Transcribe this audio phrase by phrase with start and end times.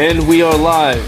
[0.00, 1.04] And we are live,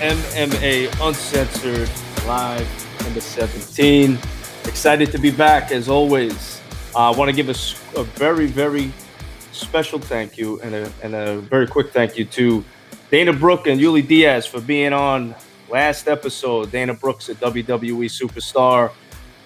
[0.00, 1.88] MMA Uncensored,
[2.26, 4.18] live number 17.
[4.64, 6.60] Excited to be back as always.
[6.96, 8.92] I uh, want to give a, a, very, very
[9.52, 12.64] special thank you and a, and a very quick thank you to
[13.08, 15.36] Dana Brooke and Yuli Diaz for being on
[15.70, 16.72] last episode.
[16.72, 18.90] Dana Brooke's, a WWE superstar.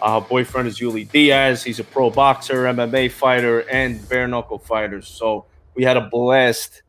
[0.00, 1.62] Uh, boyfriend is Yuli Diaz.
[1.62, 5.02] He's a pro boxer, MMA fighter, and bare knuckle fighter.
[5.02, 5.44] So
[5.74, 6.80] we had a blast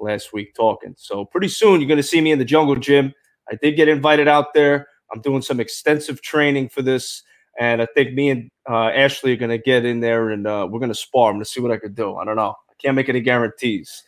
[0.00, 0.94] last week talking.
[0.96, 3.12] So pretty soon you're going to see me in the jungle gym.
[3.50, 4.88] I did get invited out there.
[5.12, 7.22] I'm doing some extensive training for this.
[7.58, 10.68] And I think me and uh, Ashley are going to get in there and uh,
[10.70, 11.30] we're going to spar.
[11.30, 12.16] I'm going to see what I could do.
[12.16, 12.54] I don't know.
[12.70, 14.04] I can't make any guarantees.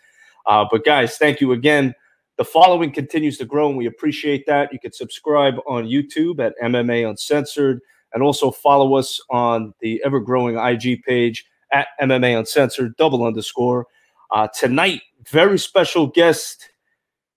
[0.46, 1.94] Uh, but guys, thank you again.
[2.36, 4.72] The following continues to grow and we appreciate that.
[4.72, 7.80] You can subscribe on YouTube at MMA Uncensored
[8.14, 13.86] and also follow us on the ever growing IG page at MMA Uncensored, double underscore.
[14.30, 16.68] Uh, tonight, very special guest.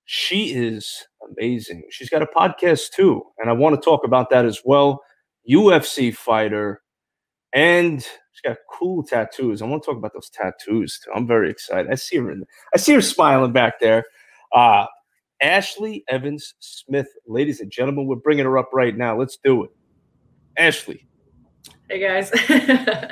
[0.05, 1.83] She is amazing.
[1.89, 5.01] She's got a podcast too, and I want to talk about that as well.
[5.49, 6.81] UFC fighter,
[7.53, 9.61] and she's got cool tattoos.
[9.61, 11.11] I want to talk about those tattoos too.
[11.15, 11.91] I'm very excited.
[11.91, 12.31] I see her.
[12.31, 14.05] In, I see her smiling back there.
[14.53, 14.85] Uh,
[15.41, 19.17] Ashley Evans Smith, ladies and gentlemen, we're bringing her up right now.
[19.17, 19.71] Let's do it.
[20.57, 21.07] Ashley.
[21.89, 22.31] Hey guys.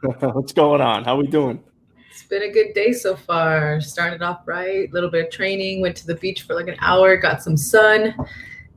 [0.20, 1.04] What's going on?
[1.04, 1.62] How we doing?
[2.18, 3.80] It's been a good day so far.
[3.80, 6.74] Started off right, a little bit of training, went to the beach for like an
[6.80, 8.12] hour, got some sun,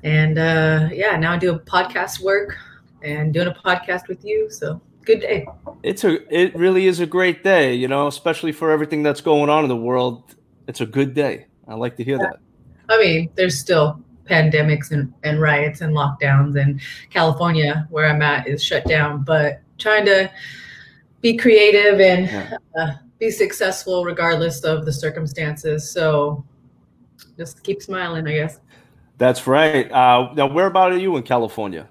[0.03, 2.55] and uh, yeah, now I do podcast work
[3.01, 4.47] and doing a podcast with you.
[4.51, 5.47] So good day.
[5.81, 9.49] It's a it really is a great day, you know, especially for everything that's going
[9.49, 10.35] on in the world.
[10.67, 11.47] It's a good day.
[11.67, 12.27] I like to hear yeah.
[12.27, 12.95] that.
[12.95, 18.47] I mean, there's still pandemics and, and riots and lockdowns and California where I'm at
[18.47, 20.31] is shut down, but trying to
[21.21, 22.57] be creative and yeah.
[22.77, 25.89] uh, be successful regardless of the circumstances.
[25.89, 26.43] So
[27.37, 28.59] just keep smiling, I guess.
[29.19, 29.89] That's right.
[29.91, 31.87] Uh, now, where about are you in California?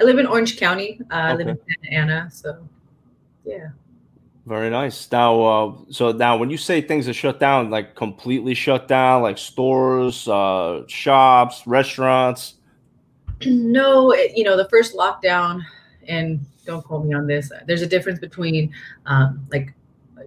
[0.00, 0.98] I live in Orange County.
[1.10, 1.20] Uh, okay.
[1.20, 2.30] I live in Santa Ana.
[2.32, 2.68] So,
[3.44, 3.68] yeah.
[4.46, 5.12] Very nice.
[5.12, 9.20] Now, uh, so now when you say things are shut down, like completely shut down,
[9.20, 12.54] like stores, uh, shops, restaurants.
[13.44, 15.60] No, you know the first lockdown,
[16.08, 17.52] and don't quote me on this.
[17.66, 18.72] There's a difference between
[19.04, 19.74] um, like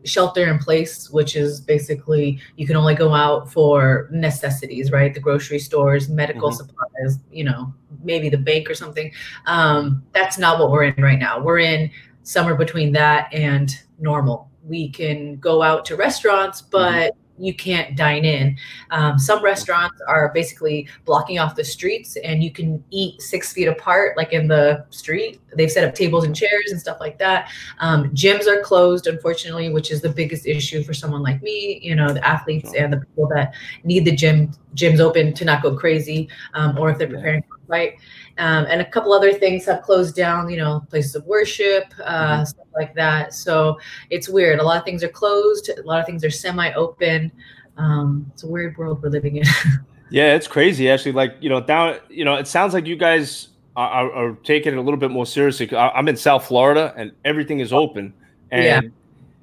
[0.03, 5.13] shelter in place, which is basically you can only go out for necessities, right?
[5.13, 6.57] The grocery stores, medical mm-hmm.
[6.57, 7.73] supplies, you know,
[8.03, 9.11] maybe the bank or something.
[9.45, 11.39] Um, that's not what we're in right now.
[11.39, 11.91] We're in
[12.23, 14.49] somewhere between that and normal.
[14.63, 16.71] We can go out to restaurants, mm-hmm.
[16.71, 17.28] but mm-hmm.
[17.39, 18.57] You can't dine in.
[18.91, 23.67] Um, some restaurants are basically blocking off the streets, and you can eat six feet
[23.67, 25.39] apart, like in the street.
[25.55, 27.49] They've set up tables and chairs and stuff like that.
[27.79, 31.79] Um, gyms are closed, unfortunately, which is the biggest issue for someone like me.
[31.81, 35.63] You know, the athletes and the people that need the gym gyms open to not
[35.63, 37.99] go crazy, um, or if they're preparing for a fight.
[38.39, 42.37] Um, and a couple other things have closed down, you know, places of worship, uh,
[42.37, 42.45] mm-hmm.
[42.45, 43.33] stuff like that.
[43.33, 43.77] So
[44.09, 44.59] it's weird.
[44.59, 45.69] A lot of things are closed.
[45.69, 47.33] A lot of things are semi-open.
[47.77, 49.45] Um, it's a weird world we're living in.
[50.09, 50.89] yeah, it's crazy.
[50.89, 51.99] Actually, like you know, down.
[52.09, 55.25] You know, it sounds like you guys are, are taking it a little bit more
[55.25, 55.69] seriously.
[55.75, 58.13] I'm in South Florida, and everything is open,
[58.51, 58.81] and yeah.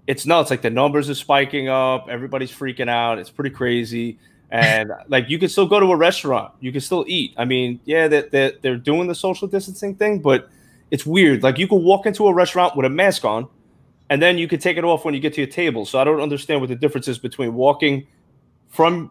[0.07, 0.51] it's nuts.
[0.51, 2.09] Like the numbers are spiking up.
[2.09, 3.19] Everybody's freaking out.
[3.19, 4.19] It's pretty crazy
[4.51, 6.53] and like you can still go to a restaurant.
[6.61, 7.35] You can still eat.
[7.37, 10.49] I mean yeah that they're, they're doing the social distancing thing but
[10.91, 11.43] it's weird.
[11.43, 13.49] Like you can walk into a restaurant with a mask on
[14.09, 15.85] and then you can take it off when you get to your table.
[15.85, 18.07] So i don't understand what the difference is between walking
[18.69, 19.11] from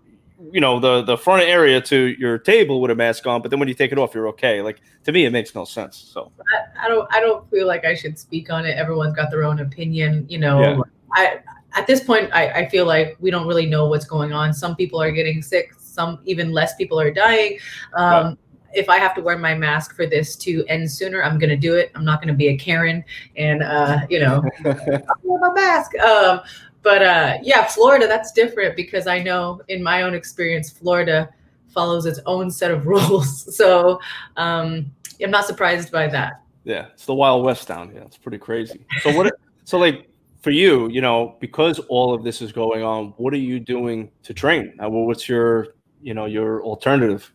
[0.52, 3.58] you know the the front area to your table with a mask on but then
[3.60, 4.62] when you take it off you're okay.
[4.62, 6.32] Like to me it makes no sense so.
[6.54, 8.78] I, I don't i don't feel like i should speak on it.
[8.78, 10.62] Everyone's got their own opinion you know.
[10.62, 10.82] Yeah.
[11.14, 11.40] i
[11.76, 14.54] at this point, I, I feel like we don't really know what's going on.
[14.54, 17.60] Some people are getting sick, some even less people are dying.
[17.94, 18.38] Um, right
[18.76, 21.56] if I have to wear my mask for this to end sooner, I'm going to
[21.56, 21.92] do it.
[21.96, 23.04] I'm not going to be a Karen
[23.38, 25.98] and, uh, you know, I wear my mask.
[26.00, 26.42] Um,
[26.82, 31.30] but uh, yeah, Florida, that's different because I know in my own experience, Florida
[31.70, 33.56] follows its own set of rules.
[33.56, 34.00] So
[34.38, 34.92] um,
[35.24, 36.42] I'm not surprised by that.
[36.64, 38.02] Yeah, it's the Wild West down here.
[38.02, 38.86] It's pretty crazy.
[39.02, 39.34] So what?
[39.64, 40.10] so like
[40.46, 44.12] for you, you know, because all of this is going on, what are you doing
[44.22, 44.78] to train?
[44.80, 45.70] Uh, what's your,
[46.04, 47.34] you know, your alternative?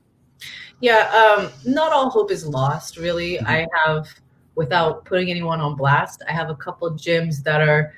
[0.78, 2.98] Yeah, um, not all hope is lost.
[2.98, 3.48] Really, mm-hmm.
[3.48, 4.06] I have,
[4.54, 7.92] without putting anyone on blast, I have a couple gyms that are,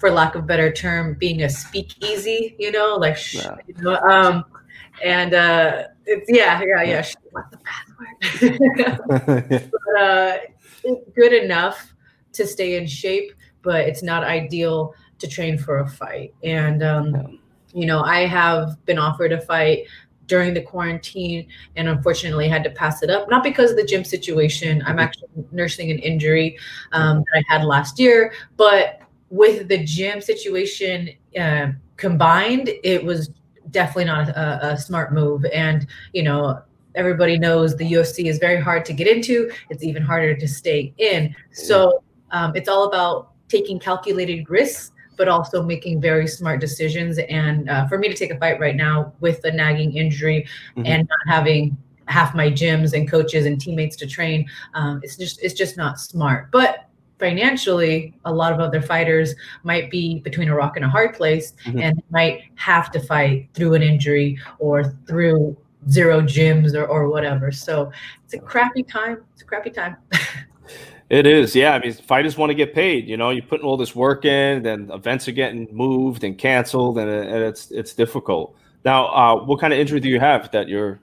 [0.00, 2.56] for lack of better term, being a speakeasy.
[2.58, 3.56] You know, like, yeah.
[3.66, 4.46] you know, um,
[5.04, 7.06] and uh, it's yeah, yeah, yeah.
[7.32, 7.58] What's the
[8.40, 9.70] password?
[9.70, 10.38] but uh,
[10.84, 11.92] it's good enough
[12.32, 13.34] to stay in shape
[13.66, 16.32] but it's not ideal to train for a fight.
[16.44, 17.40] And um,
[17.74, 19.86] you know, I have been offered a fight
[20.26, 21.46] during the quarantine
[21.76, 24.82] and unfortunately had to pass it up not because of the gym situation.
[24.86, 26.58] I'm actually nursing an injury
[26.92, 33.30] um, that i had last year but with the gym situation uh, combined it was
[33.70, 35.44] definitely not a, a smart move.
[35.52, 36.60] And you know
[36.94, 39.50] everybody knows the ufc is very hard to get into.
[39.70, 41.34] It's even harder to stay in.
[41.52, 42.02] So
[42.32, 47.18] um, it's all about taking calculated risks but also making very smart decisions.
[47.18, 50.46] And uh, for me to take a fight right now with a nagging injury
[50.76, 50.86] mm-hmm.
[50.86, 51.76] and not having
[52.06, 55.98] half my gyms and coaches and teammates to train, um, it's just it's just not
[55.98, 56.50] smart.
[56.50, 56.88] But
[57.18, 61.54] financially, a lot of other fighters might be between a rock and a hard place
[61.64, 61.80] mm-hmm.
[61.80, 65.56] and might have to fight through an injury or through
[65.88, 67.50] zero gyms or, or whatever.
[67.50, 67.90] So
[68.24, 69.24] it's a crappy time.
[69.32, 69.96] It's a crappy time.
[71.08, 71.74] It is, yeah.
[71.74, 73.06] I mean, fighters want to get paid.
[73.06, 76.98] You know, you're putting all this work in, then events are getting moved and canceled,
[76.98, 78.56] and, and it's it's difficult.
[78.84, 80.98] Now, uh, what kind of injury do you have that you're?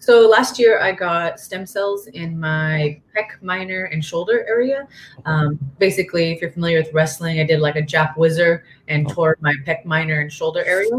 [0.00, 4.88] So last year I got stem cells in my pec minor and shoulder area.
[5.26, 9.36] Um, basically, if you're familiar with wrestling, I did like a Jap whizzer and tore
[9.40, 10.90] my pec minor and shoulder area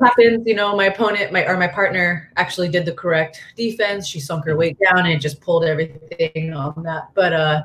[0.00, 0.42] happens.
[0.46, 4.06] You know, my opponent, my or my partner actually did the correct defense.
[4.06, 7.08] She sunk her weight down and just pulled everything on that.
[7.14, 7.62] But uh,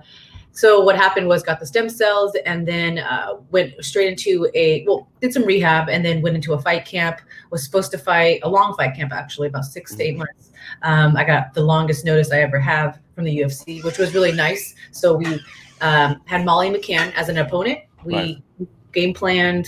[0.51, 4.85] so what happened was got the stem cells and then uh, went straight into a
[4.85, 7.19] well, did some rehab and then went into a fight camp.
[7.49, 10.19] Was supposed to fight a long fight camp actually, about six to eight mm-hmm.
[10.19, 10.51] months.
[10.83, 14.31] Um, I got the longest notice I ever have from the UFC, which was really
[14.31, 14.75] nice.
[14.91, 15.39] So we
[15.81, 17.79] um, had Molly McCann as an opponent.
[18.05, 18.43] We right.
[18.91, 19.67] game planned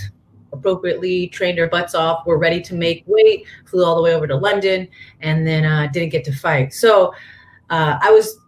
[0.57, 4.28] appropriately, trained our butts off, were ready to make weight, flew all the way over
[4.28, 4.88] to London,
[5.22, 6.74] and then uh, didn't get to fight.
[6.74, 7.13] So
[7.69, 8.40] uh, I was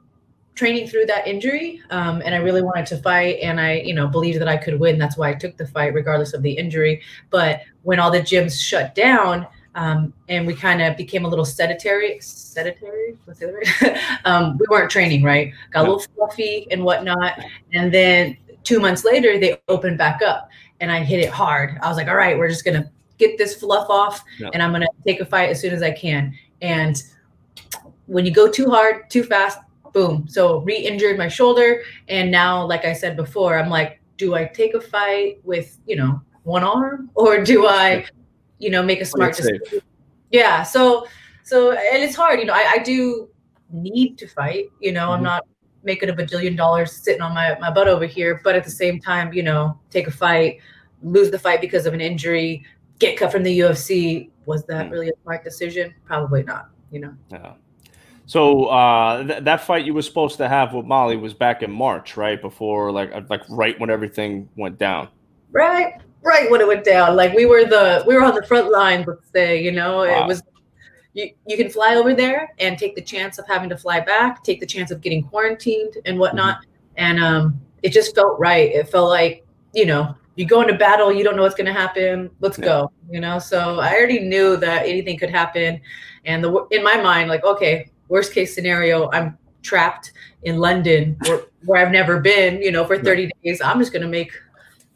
[0.56, 4.08] training through that injury, um, and I really wanted to fight, and I, you know,
[4.08, 4.98] believed that I could win.
[4.98, 7.02] That's why I took the fight, regardless of the injury.
[7.30, 11.46] But when all the gyms shut down, um, and we kind of became a little
[11.46, 12.18] sedentary.
[12.20, 15.54] Sedentary, what's the other um, we weren't training, right?
[15.72, 17.40] Got a little fluffy and whatnot,
[17.74, 21.78] and then two months later they opened back up and I hit it hard.
[21.82, 24.52] I was like, all right, we're just gonna get this fluff off yep.
[24.54, 26.34] and I'm gonna take a fight as soon as I can.
[26.62, 27.02] And
[28.06, 29.60] when you go too hard, too fast,
[29.94, 30.28] boom.
[30.28, 31.84] So re-injured my shoulder.
[32.08, 35.96] And now, like I said before, I'm like, do I take a fight with, you
[35.96, 38.06] know, one arm or do I,
[38.60, 39.82] you know, make a smart decision?
[40.32, 40.64] Yeah.
[40.64, 41.08] So
[41.44, 43.30] so and it's hard, you know, I, I do
[43.72, 45.14] need to fight, you know, mm-hmm.
[45.14, 45.48] I'm not
[45.88, 49.00] making a bajillion dollars sitting on my, my butt over here, but at the same
[49.00, 50.60] time, you know, take a fight,
[51.02, 52.64] lose the fight because of an injury,
[53.00, 54.30] get cut from the UFC.
[54.46, 54.92] Was that mm.
[54.92, 55.96] really a smart decision?
[56.06, 57.16] Probably not, you know.
[57.32, 57.54] Yeah.
[58.28, 61.72] So uh, th- that fight you were supposed to have with Molly was back in
[61.72, 62.40] March, right?
[62.40, 65.08] Before like uh, like right when everything went down.
[65.52, 65.94] Right,
[66.24, 67.16] right when it went down.
[67.16, 69.64] Like we were the we were on the front line, let's say.
[69.64, 70.24] You know, wow.
[70.24, 70.44] it was
[71.14, 74.44] you, you can fly over there and take the chance of having to fly back,
[74.44, 76.58] take the chance of getting quarantined and whatnot.
[76.58, 76.72] Mm-hmm.
[76.98, 78.72] And um, it just felt right.
[78.72, 81.74] It felt like, you know, you go into battle, you don't know what's going to
[81.74, 82.30] happen.
[82.40, 82.66] Let's yeah.
[82.66, 83.40] go, you know?
[83.40, 85.82] So I already knew that anything could happen.
[86.26, 91.42] And the in my mind, like, okay, worst case scenario, I'm trapped in London where,
[91.66, 93.62] where I've never been, you know, for 30 days.
[93.62, 94.32] I'm just going to make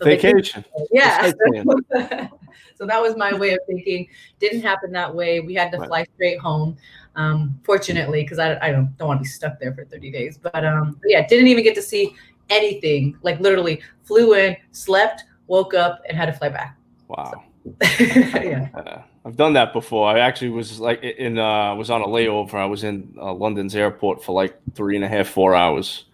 [0.04, 0.64] vacation.
[0.64, 0.66] vacation.
[0.92, 2.28] Yeah.
[2.76, 4.08] So that was my way of thinking.
[4.40, 5.40] Didn't happen that way.
[5.40, 5.88] We had to right.
[5.88, 6.78] fly straight home.
[7.16, 10.38] Um, fortunately, because I, I don't, don't want to be stuck there for 30 days.
[10.38, 12.16] But um, yeah, didn't even get to see
[12.50, 13.18] anything.
[13.22, 16.78] Like literally flew in, slept, woke up, and had to fly back.
[17.08, 17.32] Wow.
[17.34, 17.42] So,
[18.00, 18.70] yeah.
[18.76, 20.10] Uh, I've done that before.
[20.10, 22.56] I actually was like in uh was on a layover.
[22.56, 26.06] I was in uh, London's airport for like three and a half, four hours.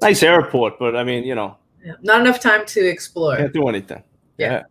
[0.00, 1.94] Nice airport, but I mean, you know, yeah.
[2.02, 3.36] not enough time to explore.
[3.36, 4.02] Can't do anything.
[4.38, 4.52] yeah.
[4.52, 4.62] yeah.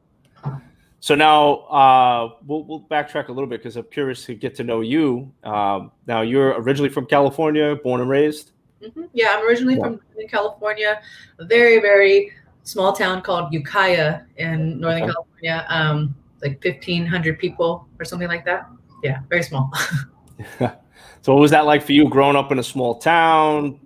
[1.04, 4.64] So now uh, we'll, we'll backtrack a little bit because I'm curious to get to
[4.64, 5.34] know you.
[5.44, 8.52] Um, now you're originally from California, born and raised.
[8.82, 9.04] Mm-hmm.
[9.12, 9.84] Yeah, I'm originally yeah.
[9.84, 11.02] from California,
[11.40, 12.32] a very very
[12.64, 15.12] small town called Ukiah in Northern okay.
[15.12, 15.66] California.
[15.68, 18.70] Um, like 1,500 people or something like that.
[19.04, 19.74] Yeah, very small.
[20.58, 23.78] so what was that like for you, growing up in a small town?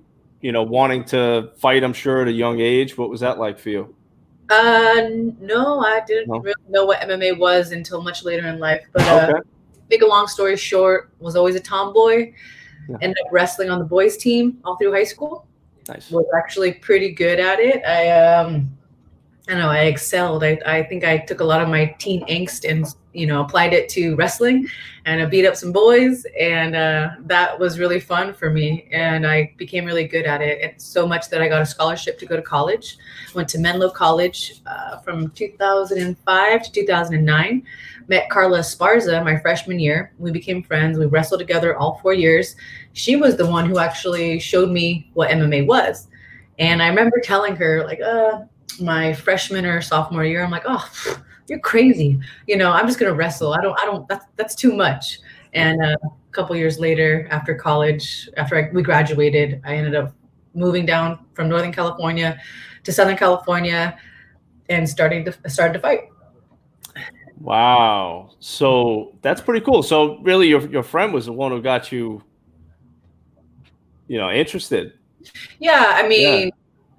[0.41, 1.83] You know, wanting to fight.
[1.83, 2.95] I'm sure at a young age.
[2.95, 3.95] What was that like for you?
[4.50, 5.08] Uh,
[5.39, 6.39] no, I didn't no.
[6.39, 8.86] really know what MMA was until much later in life.
[8.94, 9.50] But uh, okay.
[9.89, 12.34] make a long story short, was always a tomboy.
[12.89, 12.98] Yeah.
[13.01, 15.46] Ended up wrestling on the boys team all through high school.
[15.89, 16.10] Nice.
[16.12, 17.84] Was actually pretty good at it.
[17.86, 18.76] I um,
[19.50, 20.44] I know I excelled.
[20.44, 23.72] I, I think I took a lot of my teen angst and you know applied
[23.72, 24.68] it to wrestling,
[25.06, 28.89] and I beat up some boys, and uh, that was really fun for me.
[28.92, 32.20] And I became really good at it, and so much that I got a scholarship
[32.20, 32.98] to go to college.
[33.36, 37.63] Went to Menlo College uh, from 2005 to 2009.
[38.10, 40.12] Met Carla Esparza my freshman year.
[40.18, 40.98] We became friends.
[40.98, 42.58] We wrestled together all four years.
[42.92, 46.08] She was the one who actually showed me what MMA was.
[46.60, 48.42] And I remember telling her, like, uh,
[48.79, 50.88] my freshman or sophomore year, I'm like, oh,
[51.48, 52.19] you're crazy.
[52.46, 53.53] You know, I'm just gonna wrestle.
[53.53, 54.07] I don't, I don't.
[54.07, 55.19] That's that's too much.
[55.53, 60.13] And uh, a couple years later, after college, after I, we graduated, I ended up
[60.53, 62.39] moving down from Northern California
[62.84, 63.98] to Southern California
[64.69, 66.10] and starting to started to fight.
[67.39, 68.31] Wow.
[68.39, 69.84] So that's pretty cool.
[69.84, 72.24] So really your your friend was the one who got you
[74.07, 74.93] you know interested.
[75.60, 76.50] Yeah, I mean yeah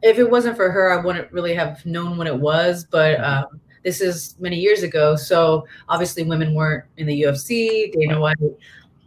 [0.03, 2.85] if it wasn't for her, I wouldn't really have known what it was.
[2.85, 3.55] But mm-hmm.
[3.55, 7.93] um, this is many years ago, so obviously women weren't in the UFC.
[7.93, 8.37] Dana White,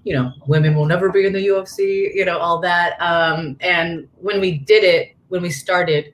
[0.03, 2.13] you know, women will never be in the UFC.
[2.13, 3.01] You know, all that.
[3.01, 6.13] Um, and when we did it, when we started,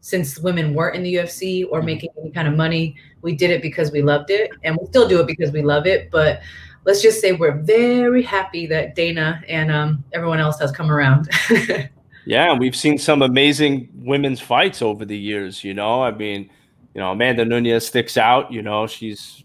[0.00, 1.86] since women weren't in the UFC or mm-hmm.
[1.86, 5.08] making any kind of money, we did it because we loved it, and we still
[5.08, 6.10] do it because we love it.
[6.10, 6.40] But
[6.84, 11.28] let's just say we're very happy that Dana and um, everyone else has come around.
[12.28, 15.64] Yeah, we've seen some amazing women's fights over the years.
[15.64, 16.50] You know, I mean,
[16.92, 18.52] you know, Amanda Nunes sticks out.
[18.52, 19.44] You know, she's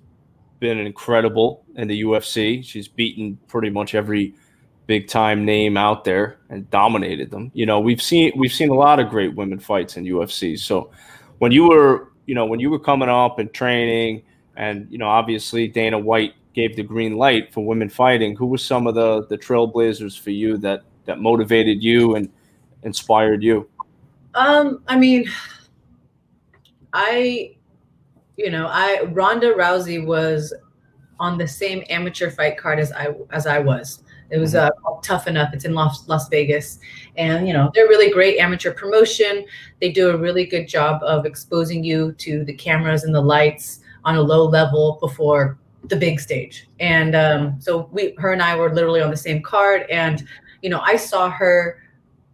[0.60, 2.62] been incredible in the UFC.
[2.62, 4.36] She's beaten pretty much every
[4.86, 7.52] big time name out there and dominated them.
[7.54, 10.60] You know, we've seen we've seen a lot of great women fights in UFC.
[10.60, 10.92] So
[11.38, 14.24] when you were, you know, when you were coming up and training
[14.58, 18.58] and, you know, obviously Dana White gave the green light for women fighting, who were
[18.58, 22.30] some of the the trailblazers for you that that motivated you and
[22.84, 23.70] inspired you?
[24.36, 25.26] Um, I mean,
[26.94, 27.56] I,
[28.38, 30.54] you know, I Ronda Rousey was
[31.20, 34.04] on the same amateur fight card as I as I was.
[34.30, 34.70] It was uh,
[35.04, 35.54] Tuff-N-Uff.
[35.54, 36.80] It's in Las, Las Vegas,
[37.18, 39.46] and you know they're really great amateur promotion.
[39.80, 43.82] They do a really good job of exposing you to the cameras and the lights
[44.06, 46.68] on a low level before the big stage.
[46.80, 49.86] And um, so we, her and I, were literally on the same card.
[49.90, 50.26] And
[50.62, 51.84] you know, I saw her,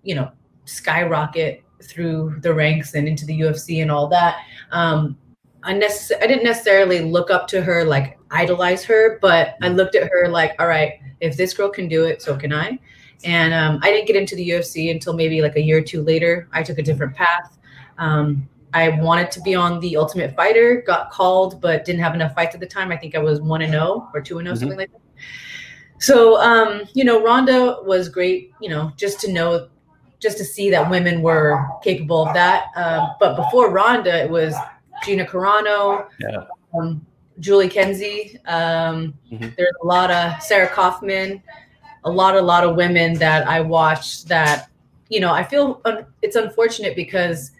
[0.03, 0.32] you know,
[0.69, 4.43] skyrocket through the ranks and into the UFC and all that.
[4.71, 5.17] Um,
[5.63, 9.95] I, necess- I didn't necessarily look up to her like idolize her, but I looked
[9.95, 12.79] at her like, all right, if this girl can do it, so can I.
[13.23, 16.01] And um, I didn't get into the UFC until maybe like a year or two
[16.01, 16.47] later.
[16.53, 17.57] I took a different path.
[17.97, 22.35] Um, I wanted to be on the Ultimate Fighter, got called, but didn't have enough
[22.35, 22.91] fights at the time.
[22.91, 24.59] I think I was one and zero oh or two and zero, oh, mm-hmm.
[24.59, 25.01] something like that.
[25.99, 28.51] So, um, you know, Ronda was great.
[28.61, 29.69] You know, just to know
[30.19, 32.67] just to see that women were capable of that.
[32.75, 34.53] Um, but before Ronda, it was
[35.03, 36.45] Gina Carano, yeah.
[36.77, 37.05] um,
[37.39, 38.38] Julie Kedzie.
[38.45, 39.49] Um, mm-hmm.
[39.57, 41.41] There's a lot of Sarah Kaufman,
[42.03, 44.69] a lot, a lot of women that I watched that,
[45.07, 47.51] you know, I feel un- it's unfortunate because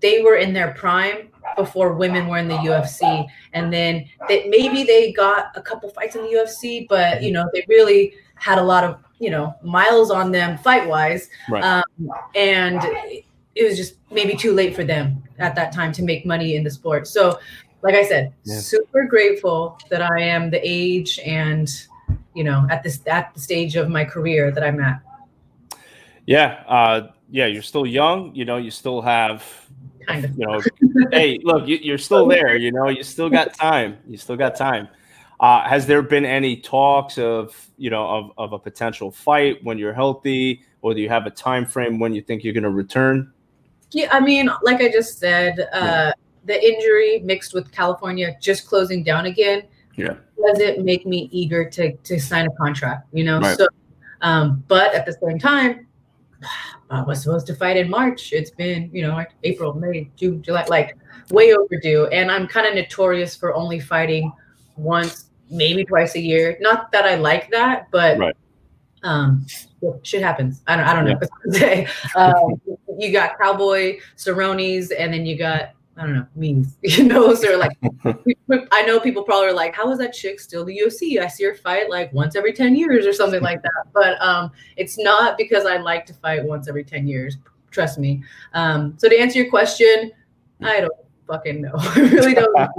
[0.00, 3.26] they were in their prime before women were in the UFC.
[3.52, 7.48] And then they, maybe they got a couple fights in the UFC, but, you know,
[7.52, 11.64] they really had a lot of you know miles on them fight wise right.
[11.64, 12.82] um, and
[13.54, 16.62] it was just maybe too late for them at that time to make money in
[16.62, 17.38] the sport so
[17.82, 18.58] like i said yeah.
[18.58, 21.86] super grateful that i am the age and
[22.34, 25.00] you know at this at the stage of my career that i'm at
[26.26, 29.44] yeah uh yeah you're still young you know you still have
[30.06, 30.60] kind of you know
[31.10, 34.54] hey look you, you're still there you know you still got time you still got
[34.54, 34.88] time
[35.40, 39.78] uh, has there been any talks of you know of, of a potential fight when
[39.78, 42.70] you're healthy, or do you have a time frame when you think you're going to
[42.70, 43.32] return?
[43.92, 46.12] Yeah, I mean, like I just said, uh, yeah.
[46.44, 49.64] the injury mixed with California just closing down again.
[49.94, 50.14] Yeah,
[50.46, 53.06] does it make me eager to to sign a contract?
[53.12, 53.58] You know, right.
[53.58, 53.66] so
[54.22, 55.86] um, but at the same time,
[56.90, 58.32] I was supposed to fight in March.
[58.32, 60.96] It's been you know like April, May, June, July, like
[61.30, 64.32] way overdue, and I'm kind of notorious for only fighting
[64.76, 66.56] once maybe twice a year.
[66.60, 68.36] Not that I like that, but right.
[69.02, 69.46] um,
[70.02, 70.62] shit happens.
[70.66, 71.20] I don't, I don't know
[71.52, 71.88] yeah.
[72.16, 72.60] um,
[72.98, 76.76] you got cowboy Cerrone's, and then you got I don't know memes.
[76.82, 77.76] You know, so like
[78.72, 81.20] I know people probably are like, how is that chick still the UFC?
[81.20, 83.84] I see her fight like once every ten years or something like that.
[83.92, 87.36] But um, it's not because I like to fight once every ten years.
[87.70, 88.22] Trust me.
[88.54, 90.12] Um, so to answer your question,
[90.62, 90.92] I don't
[91.26, 91.72] fucking know.
[91.74, 92.70] I really don't.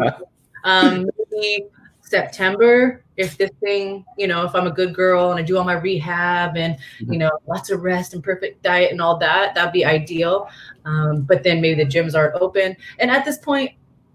[0.63, 1.65] um, maybe
[2.09, 5.63] September, if this thing, you know, if I'm a good girl and I do all
[5.63, 7.13] my rehab and, mm-hmm.
[7.13, 10.49] you know, lots of rest and perfect diet and all that, that'd be ideal.
[10.85, 12.77] Um, but then maybe the gyms aren't open.
[12.99, 13.71] And at this point,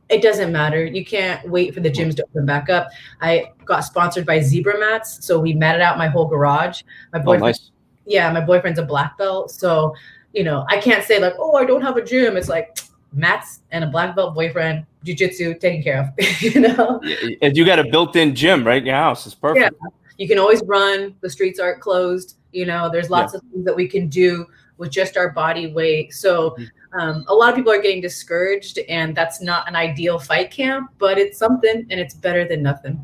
[0.08, 0.84] it doesn't matter.
[0.84, 2.88] You can't wait for the gyms to open back up.
[3.20, 6.82] I got sponsored by Zebra Mats, so we matted out my whole garage.
[7.12, 7.70] My Oh, nice.
[8.06, 9.94] yeah, my boyfriend's a black belt, so
[10.34, 12.36] you know I can't say like, oh, I don't have a gym.
[12.36, 12.78] It's like
[13.12, 16.26] mats and a black belt boyfriend, jujitsu taken care of.
[16.42, 17.00] you know,
[17.40, 19.26] And you got a built-in gym right in your house.
[19.26, 19.74] It's perfect.
[19.82, 19.88] Yeah.
[20.18, 21.14] you can always run.
[21.20, 22.36] The streets aren't closed.
[22.52, 24.46] You know, there's lots of things that we can do
[24.78, 26.12] with just our body weight.
[26.12, 26.68] So Mhm.
[26.98, 30.90] um, a lot of people are getting discouraged, and that's not an ideal fight camp,
[30.98, 33.00] but it's something, and it's better than nothing.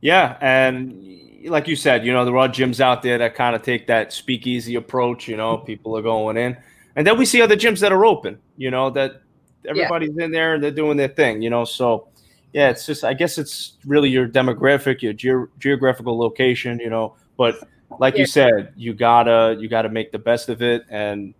[0.00, 1.04] Yeah, and
[1.46, 4.12] like you said, you know, there are gyms out there that kind of take that
[4.12, 5.28] speakeasy approach.
[5.28, 6.56] You know, people are going in,
[6.98, 8.40] and then we see other gyms that are open.
[8.56, 9.22] You know, that
[9.64, 11.40] everybody's in there and they're doing their thing.
[11.40, 12.08] You know, so
[12.52, 16.80] yeah, it's just I guess it's really your demographic, your ge- geographical location.
[16.80, 17.54] You know, but
[18.00, 18.20] like Yeah.
[18.20, 20.86] you said, you gotta you gotta make the best of it.
[20.90, 21.34] And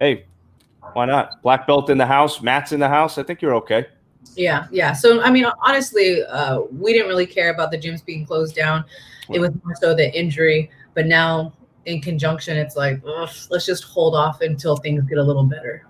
[0.00, 0.24] hey,
[0.94, 1.42] why not?
[1.42, 3.18] Black belt in the house, mats in the house.
[3.18, 3.86] I think you're okay.
[4.36, 4.94] Yeah, yeah.
[4.94, 8.86] So I mean, honestly, uh, we didn't really care about the gyms being closed down.
[9.28, 11.52] It was more so the injury, but now
[11.86, 15.86] in conjunction, it's like ugh, let's just hold off until things get a little better.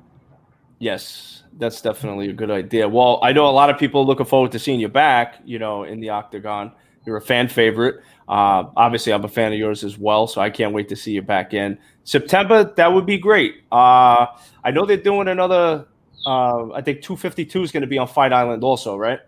[0.78, 2.88] Yes, that's definitely a good idea.
[2.88, 5.58] Well, I know a lot of people are looking forward to seeing you back, you
[5.58, 6.72] know, in the octagon.
[7.06, 7.96] You're a fan favorite.
[8.28, 11.12] Uh, obviously, I'm a fan of yours as well, so I can't wait to see
[11.12, 12.72] you back in September.
[12.76, 13.56] That would be great.
[13.70, 14.26] Uh,
[14.64, 15.86] I know they're doing another.
[16.26, 19.20] Uh, I think 252 is going to be on Fight Island, also, right?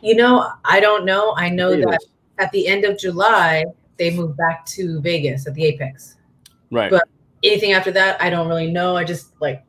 [0.00, 1.34] You know, I don't know.
[1.36, 2.02] I know that
[2.38, 3.64] at the end of July
[3.98, 6.16] they moved back to Vegas at the Apex.
[6.70, 6.90] Right.
[6.90, 7.08] but-
[7.44, 8.96] Anything after that, I don't really know.
[8.96, 9.64] I just like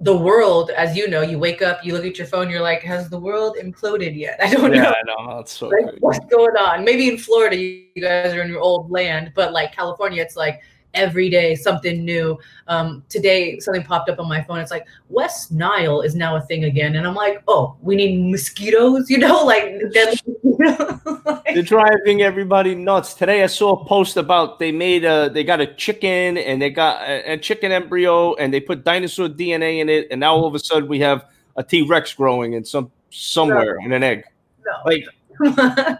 [0.00, 2.82] the world, as you know, you wake up, you look at your phone, you're like,
[2.82, 4.40] has the world imploded yet?
[4.42, 4.88] I don't yeah, know.
[4.88, 5.36] Yeah, I know.
[5.36, 8.60] That's so like what's going on maybe in florida you, you guys are in your
[8.60, 10.60] old land but like california it's like
[10.96, 12.38] every day something new
[12.68, 16.40] um today something popped up on my phone it's like west nile is now a
[16.42, 20.36] thing again and i'm like oh we need mosquitoes you know like mosquitoes.
[21.54, 23.14] They're driving everybody nuts.
[23.14, 26.70] Today, I saw a post about they made a they got a chicken and they
[26.70, 30.46] got a, a chicken embryo and they put dinosaur DNA in it, and now all
[30.46, 34.24] of a sudden we have a T Rex growing in some somewhere in an egg.
[34.64, 34.72] no.
[34.84, 35.04] Like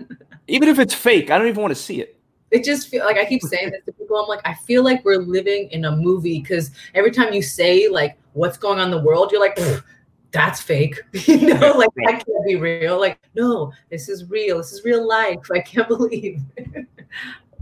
[0.48, 2.15] even if it's fake, I don't even want to see it.
[2.50, 4.16] It just feel like I keep saying this to people.
[4.16, 7.88] I'm like, I feel like we're living in a movie because every time you say
[7.88, 9.58] like what's going on in the world, you're like,
[10.32, 11.00] that's fake.
[11.12, 13.00] you know, like that can't be real.
[13.00, 14.58] Like, no, this is real.
[14.58, 15.50] This is real life.
[15.52, 16.40] I can't believe.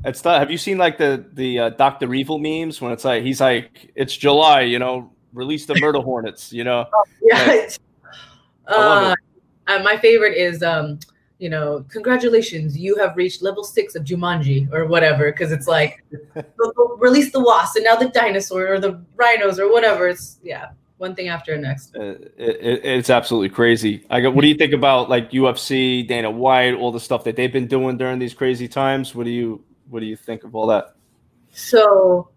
[0.04, 3.22] It's not, have you seen like the the uh, Doctor Evil memes when it's like
[3.22, 6.86] he's like it's July, you know, release the murder hornets, you know?
[7.22, 7.46] Yeah.
[7.46, 7.78] Right.
[8.66, 9.16] I love
[9.66, 10.98] Uh, uh, my favorite is um,
[11.38, 16.02] you know, congratulations, you have reached level six of Jumanji or whatever, because it's like
[16.98, 20.08] release the wasp and now the dinosaur or the rhinos or whatever.
[20.08, 21.94] It's yeah, one thing after the next.
[21.96, 24.04] Uh, it- it's absolutely crazy.
[24.10, 24.34] I got.
[24.34, 27.66] What do you think about like UFC, Dana White, all the stuff that they've been
[27.66, 29.14] doing during these crazy times?
[29.14, 30.94] What do you What do you think of all that?
[31.52, 32.28] So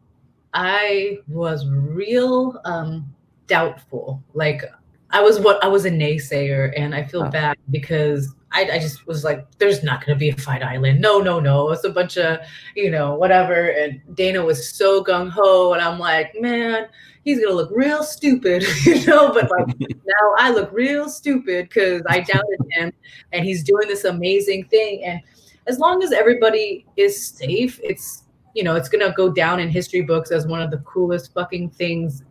[0.53, 3.13] I was real um
[3.47, 4.21] doubtful.
[4.33, 4.63] Like
[5.11, 7.29] I was what I was a naysayer and I feel Huh.
[7.31, 10.99] bad because I, I just was like, there's not gonna be a fight island.
[10.99, 11.69] No, no, no.
[11.71, 12.39] It's a bunch of,
[12.75, 13.67] you know, whatever.
[13.67, 16.87] And Dana was so gung ho, and I'm like, man,
[17.23, 19.31] he's gonna look real stupid, you know.
[19.31, 22.91] But like now I look real stupid because I doubted him
[23.31, 25.03] and he's doing this amazing thing.
[25.03, 25.21] And
[25.67, 28.23] as long as everybody is safe, it's
[28.55, 31.69] you know, it's gonna go down in history books as one of the coolest fucking
[31.69, 32.23] things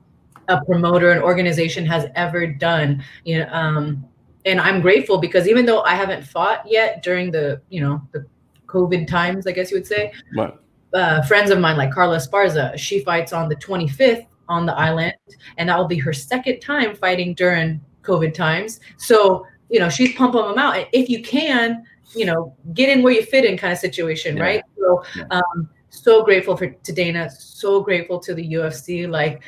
[0.49, 3.05] a promoter, an organization has ever done.
[3.25, 4.05] You know, um,
[4.47, 8.25] and I'm grateful because even though I haven't fought yet during the, you know, the
[8.67, 10.55] COVID times, I guess you would say, Right.
[10.95, 15.15] uh, friends of mine like Carla Esparza, she fights on the 25th on the island,
[15.59, 18.81] and that will be her second time fighting during COVID times.
[18.97, 20.77] So, you know, she's pumping them out.
[20.77, 21.83] And if you can,
[22.15, 24.43] you know, get in where you fit in kind of situation, Yeah.
[24.45, 24.63] right?
[24.79, 25.25] So, Yeah.
[25.33, 29.09] um, so grateful for to Dana, so grateful to the UFC.
[29.09, 29.43] Like,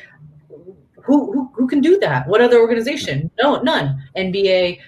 [1.05, 2.27] who who, who can do that?
[2.27, 3.29] What other organization?
[3.41, 4.01] No, none.
[4.15, 4.79] NBA,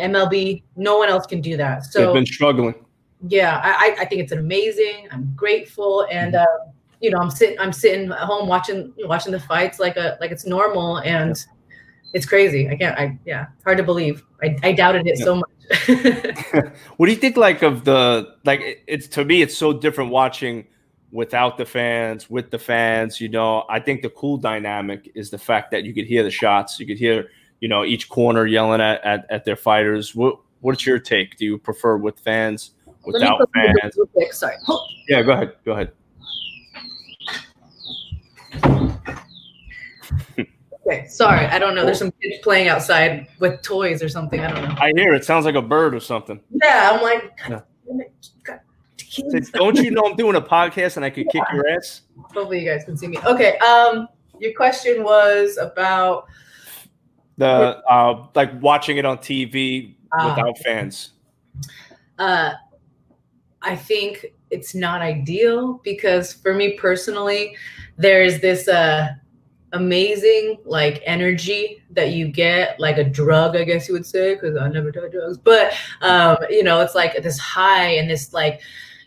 [0.00, 1.84] MLB, no one else can do that.
[1.84, 2.74] So They've been struggling.
[3.28, 6.46] yeah I, I- think it's amazing i'm grateful and uh,
[7.00, 10.30] you know i'm sitting i'm sitting at home watching watching the fights like a like
[10.30, 11.34] it's normal and
[12.14, 15.34] it's crazy i can't i yeah it's hard to believe i, I doubted it so
[15.42, 15.50] much
[16.96, 20.10] what do you think like of the like it- it's to me it's so different
[20.12, 20.68] watching
[21.10, 25.38] without the fans with the fans you know i think the cool dynamic is the
[25.38, 28.80] fact that you could hear the shots you could hear you know each corner yelling
[28.80, 32.72] at at, at their fighters what what's your take do you prefer with fans
[33.04, 33.96] without fans
[34.32, 34.54] sorry
[35.08, 35.92] yeah go ahead go ahead
[40.88, 41.84] Okay, sorry, I don't know.
[41.84, 44.40] There's some kids playing outside with toys or something.
[44.40, 44.74] I don't know.
[44.78, 45.22] I hear it.
[45.22, 46.40] Sounds like a bird or something.
[46.50, 47.60] Yeah, I'm like, Yeah.
[49.16, 49.50] Damn it, God, Say, kids.
[49.50, 52.02] Don't you know I'm doing a podcast and I could kick your ass?
[52.16, 53.18] Hopefully, you guys can see me.
[53.26, 53.58] Okay.
[53.58, 56.26] Um, your question was about
[57.36, 60.34] The uh, like watching it on TV Ah.
[60.34, 61.10] without fans.
[62.18, 62.52] uh,
[63.60, 67.54] I think it's not ideal because for me personally,
[67.98, 69.08] there's this uh,
[69.74, 74.56] amazing like energy that you get, like a drug, I guess you would say, because
[74.56, 75.36] I never tried drugs.
[75.36, 78.60] But um, you know, it's like this high and this like,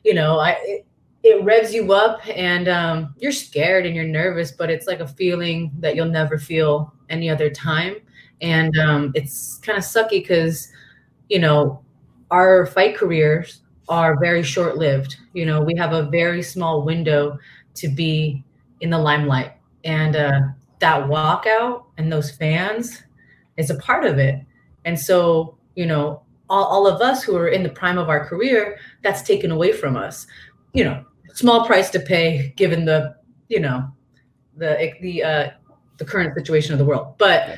[0.03, 0.57] you know, I.
[0.63, 0.85] It,
[1.23, 5.07] it revs you up and um, you're scared and you're nervous, but it's like a
[5.07, 7.95] feeling that you'll never feel any other time.
[8.41, 10.67] And um, it's kind of sucky because,
[11.29, 11.83] you know,
[12.31, 15.17] our fight careers are very short lived.
[15.33, 17.37] You know, we have a very small window
[17.75, 18.43] to be
[18.79, 19.53] in the limelight.
[19.83, 20.41] And uh,
[20.79, 23.03] that walkout and those fans
[23.57, 24.39] is a part of it.
[24.85, 28.25] And so, you know, all, all of us who are in the prime of our
[28.25, 30.27] career, that's taken away from us.
[30.73, 33.15] You know, small price to pay given the,
[33.47, 33.89] you know,
[34.57, 35.49] the the uh,
[35.97, 37.15] the current situation of the world.
[37.17, 37.57] But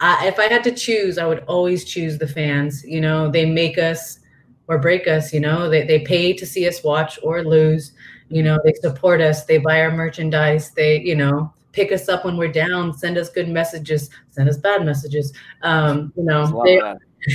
[0.00, 2.84] I, if I had to choose, I would always choose the fans.
[2.84, 4.20] You know, they make us
[4.68, 5.32] or break us.
[5.32, 7.92] You know, they they pay to see us watch or lose.
[8.28, 9.46] You know, they support us.
[9.46, 10.70] They buy our merchandise.
[10.72, 12.92] They, you know, pick us up when we're down.
[12.92, 14.10] Send us good messages.
[14.30, 15.32] Send us bad messages.
[15.62, 16.78] Um, you know, they.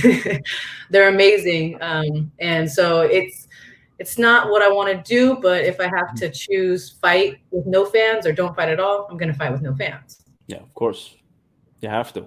[0.90, 1.78] they're amazing.
[1.80, 3.48] Um, and so it's
[3.98, 7.66] it's not what I want to do, but if I have to choose fight with
[7.66, 10.24] no fans or don't fight at all, I'm gonna fight with no fans.
[10.46, 11.16] Yeah, of course.
[11.80, 12.26] You have to.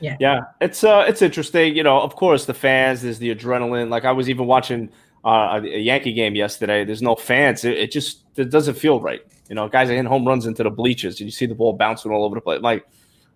[0.00, 0.16] Yeah.
[0.18, 0.40] Yeah.
[0.60, 1.76] It's uh it's interesting.
[1.76, 3.88] You know, of course the fans, there's the adrenaline.
[3.88, 4.90] Like I was even watching
[5.24, 6.84] uh, a Yankee game yesterday.
[6.84, 7.64] There's no fans.
[7.64, 9.22] It, it just it doesn't feel right.
[9.48, 11.74] You know, guys are hitting home runs into the bleachers and you see the ball
[11.74, 12.60] bouncing all over the place.
[12.60, 12.86] Like,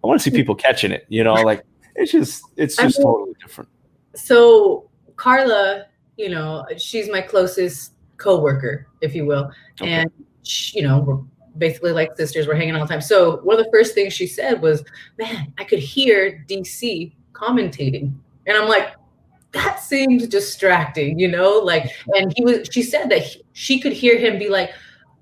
[0.02, 1.64] I want to see people catching it, you know, like
[1.96, 3.70] it's just it's I just mean- totally different.
[4.14, 9.90] So Carla, you know, she's my closest coworker, if you will, Okay.
[9.92, 10.10] and
[10.42, 11.18] she, you know, we're
[11.58, 12.46] basically like sisters.
[12.46, 13.00] We're hanging all the time.
[13.00, 14.84] So one of the first things she said was,
[15.18, 18.14] "Man, I could hear DC commentating,"
[18.46, 18.94] and I'm like.
[19.52, 21.60] That seems distracting, you know.
[21.60, 22.68] Like, and he was.
[22.70, 24.70] She said that he, she could hear him be like,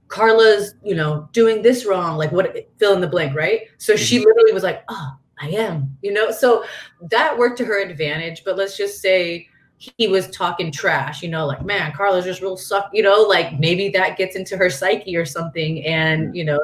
[0.09, 2.57] "Carla's, you know, doing this wrong." Like, what?
[2.79, 3.69] Fill in the blank, right?
[3.79, 4.25] So she mm-hmm.
[4.27, 6.31] literally was like, "Oh, I am," you know.
[6.31, 6.65] So
[7.11, 8.43] that worked to her advantage.
[8.45, 9.49] But let's just say
[9.97, 13.59] he was talking trash, you know, like, man, Carla's just real suck, you know, like
[13.59, 15.85] maybe that gets into her psyche or something.
[15.85, 16.35] And, mm-hmm.
[16.35, 16.61] you know,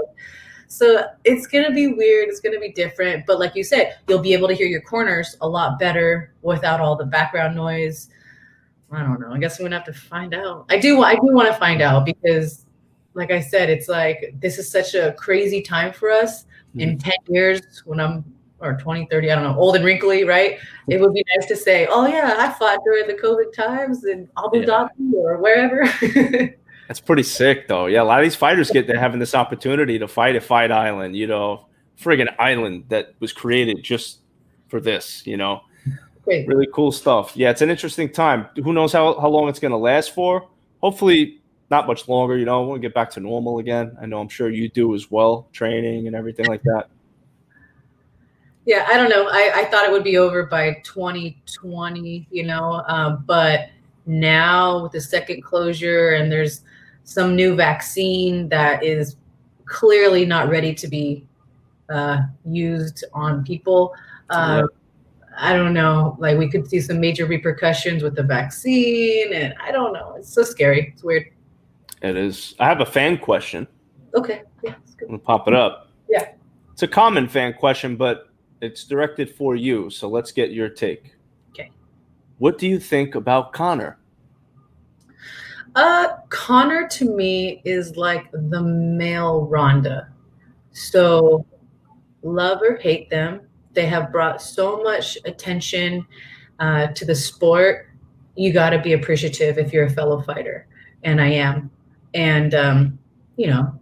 [0.68, 2.28] so it's going to be weird.
[2.28, 3.26] It's going to be different.
[3.26, 6.80] But like you said, you'll be able to hear your corners a lot better without
[6.80, 8.09] all the background noise.
[8.92, 9.33] I don't know.
[9.33, 10.66] I guess I'm going to have to find out.
[10.70, 12.66] I do, I do want to find out because,
[13.14, 16.46] like I said, it's like this is such a crazy time for us.
[16.76, 16.98] In mm-hmm.
[16.98, 18.24] 10 years, when I'm
[18.60, 20.58] or 20, 30, I don't know, old and wrinkly, right?
[20.88, 24.28] It would be nice to say, oh, yeah, I fought during the COVID times in
[24.38, 24.66] Abu Yeah.
[24.66, 25.84] Dhabi or wherever.
[26.88, 27.86] That's pretty sick, though.
[27.86, 30.72] Yeah, a lot of these fighters get to having this opportunity to fight at Fight
[30.72, 31.14] Island.
[31.16, 31.66] You know,
[32.00, 34.18] friggin' island that was created just
[34.68, 35.24] for this.
[35.24, 35.60] You know,
[36.24, 36.48] Great.
[36.48, 37.36] really cool stuff.
[37.36, 38.46] Yeah, it's an interesting time.
[38.56, 40.48] Who knows how how long it's going to last for?
[40.82, 42.36] Hopefully, not much longer.
[42.36, 43.96] You know, we'll get back to normal again.
[44.02, 46.88] I know I'm sure you do as well, training and everything like that.
[48.70, 49.26] Yeah, I don't know.
[49.28, 53.70] I, I thought it would be over by 2020, you know, um, but
[54.06, 56.62] now with the second closure and there's
[57.02, 59.16] some new vaccine that is
[59.64, 61.26] clearly not ready to be
[61.88, 63.92] uh, used on people.
[64.28, 64.68] Uh,
[65.37, 66.16] I don't know.
[66.20, 70.14] Like we could see some major repercussions with the vaccine, and I don't know.
[70.16, 70.92] It's so scary.
[70.94, 71.26] It's weird.
[72.02, 72.54] It is.
[72.61, 73.66] I have a fan question.
[74.14, 75.06] Okay, yeah, it's good.
[75.06, 75.88] I'm gonna pop it up.
[76.09, 76.35] Yeah.
[76.72, 78.29] It's a common fan question, but
[78.60, 79.90] it's directed for you.
[79.90, 81.16] So let's get your take.
[81.50, 81.70] Okay.
[82.38, 83.98] What do you think about Conor?
[85.74, 90.08] Uh, Conor to me is like the male Ronda.
[90.72, 91.46] So,
[92.22, 93.40] love or hate them,
[93.72, 96.06] they have brought so much attention
[96.58, 97.88] uh, to the sport.
[98.36, 100.66] You got to be appreciative if you're a fellow fighter,
[101.04, 101.70] and I am.
[102.14, 102.98] And um,
[103.36, 103.79] you know,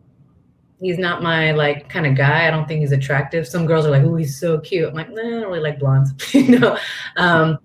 [0.80, 2.46] he's not my like kind of guy.
[2.46, 3.46] I don't think he's attractive.
[3.46, 5.78] Some girls are like, "Oh, he's so cute." I'm like, nah, I don't really like
[5.78, 6.78] blondes, you know.
[7.16, 7.58] Um,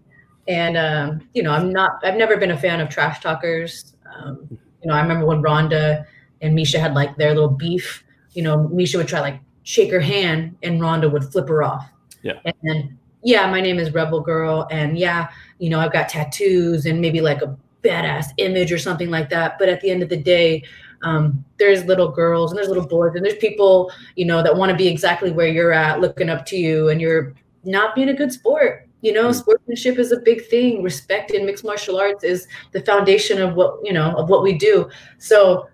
[0.47, 1.99] and um, you know, I'm not.
[2.03, 3.95] I've never been a fan of trash talkers.
[4.13, 4.47] Um,
[4.81, 6.05] you know, I remember when Ronda
[6.41, 8.03] and Miesha had like their little beef.
[8.33, 11.89] You know, Miesha would try like shake her hand, and Ronda would flip her off.
[12.21, 12.39] Yeah.
[12.45, 16.85] And then, yeah, my name is Rebel Girl, and yeah, you know, I've got tattoos
[16.85, 19.57] and maybe like a badass image or something like that.
[19.59, 20.63] But at the end of the day,
[21.03, 24.71] um, there's little girls and there's little boys and there's people, you know, that want
[24.71, 28.13] to be exactly where you're at, looking up to you, and you're not being a
[28.13, 28.87] good sport.
[29.01, 29.39] You know, mm-hmm.
[29.39, 30.81] sportsmanship is a big thing.
[30.81, 34.53] Respect in mixed martial arts is the foundation of what you know of what we
[34.53, 34.89] do.
[35.17, 35.67] So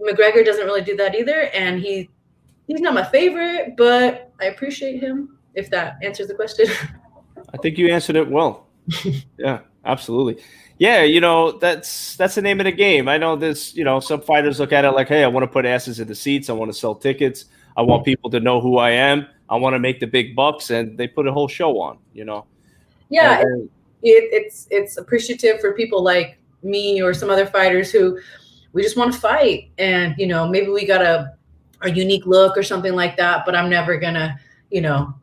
[0.00, 2.10] McGregor doesn't really do that either, and he
[2.66, 5.38] he's not my favorite, but I appreciate him.
[5.54, 6.66] If that answers the question.
[7.54, 8.66] I think you answered it well.
[9.38, 10.42] yeah, absolutely.
[10.78, 13.08] Yeah, you know that's that's the name of the game.
[13.08, 13.74] I know this.
[13.74, 16.08] You know, some fighters look at it like, "Hey, I want to put asses in
[16.08, 16.50] the seats.
[16.50, 17.46] I want to sell tickets.
[17.76, 18.10] I want mm-hmm.
[18.10, 19.26] people to know who I am.
[19.48, 21.98] I want to make the big bucks," and they put a whole show on.
[22.12, 22.44] You know.
[23.08, 23.70] Yeah, and,
[24.02, 28.18] it, it's it's appreciative for people like me or some other fighters who
[28.72, 31.32] we just want to fight, and you know, maybe we got a
[31.80, 33.46] a unique look or something like that.
[33.46, 34.38] But I'm never gonna,
[34.70, 35.14] you know,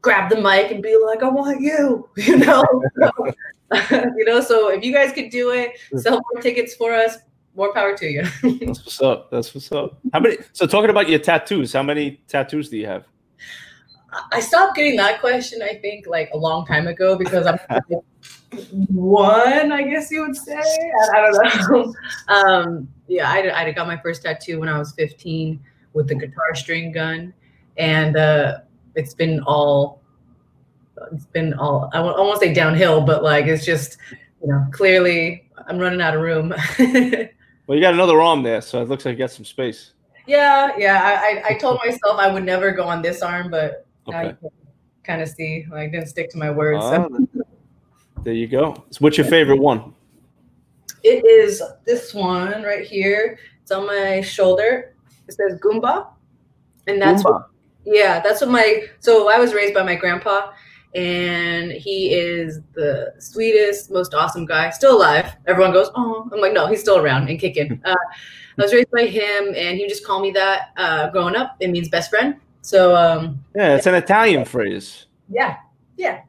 [0.00, 2.64] grab the mic and be like, "I want you," you know.
[3.90, 7.18] you know, so if you guys could do it, sell more tickets for us,
[7.54, 8.22] more power to you.
[8.42, 9.30] That's what's up.
[9.30, 9.98] That's what's up.
[10.12, 10.36] How many?
[10.52, 13.06] So talking about your tattoos, how many tattoos do you have?
[14.32, 15.62] I stopped getting that question.
[15.62, 17.58] I think like a long time ago because I'm
[18.88, 20.56] one, I guess you would say.
[20.56, 21.94] I, I don't know.
[22.28, 25.60] um, yeah, I, I got my first tattoo when I was 15
[25.92, 27.32] with the guitar string gun,
[27.76, 28.58] and uh,
[28.94, 30.02] it's been all
[31.12, 33.98] it's been all I won't, I won't say downhill, but like it's just
[34.42, 36.54] you know clearly I'm running out of room.
[36.78, 39.92] well, you got another arm there, so it looks like you got some space.
[40.26, 41.02] Yeah, yeah.
[41.04, 44.16] I, I, I told myself I would never go on this arm, but okay.
[44.16, 44.50] now you can
[45.04, 46.84] kind of see like didn't stick to my words.
[46.84, 47.44] Uh, so.
[48.22, 48.84] there you go.
[48.90, 49.94] So what's your favorite one?
[51.02, 53.38] It is this one right here.
[53.62, 54.94] It's on my shoulder.
[55.28, 56.08] It says Goomba,
[56.86, 57.32] and that's Goomba.
[57.32, 57.50] what.
[57.84, 58.86] Yeah, that's what my.
[58.98, 60.52] So I was raised by my grandpa,
[60.96, 65.36] and he is the sweetest, most awesome guy, still alive.
[65.46, 67.94] Everyone goes, "Oh," I'm like, "No, he's still around and kicking." Uh,
[68.58, 71.56] I was raised by him, and he just called me that uh, growing up.
[71.60, 72.36] It means best friend.
[72.62, 75.06] So um, yeah, it's an Italian phrase.
[75.28, 75.56] Yeah,
[75.98, 76.22] yeah.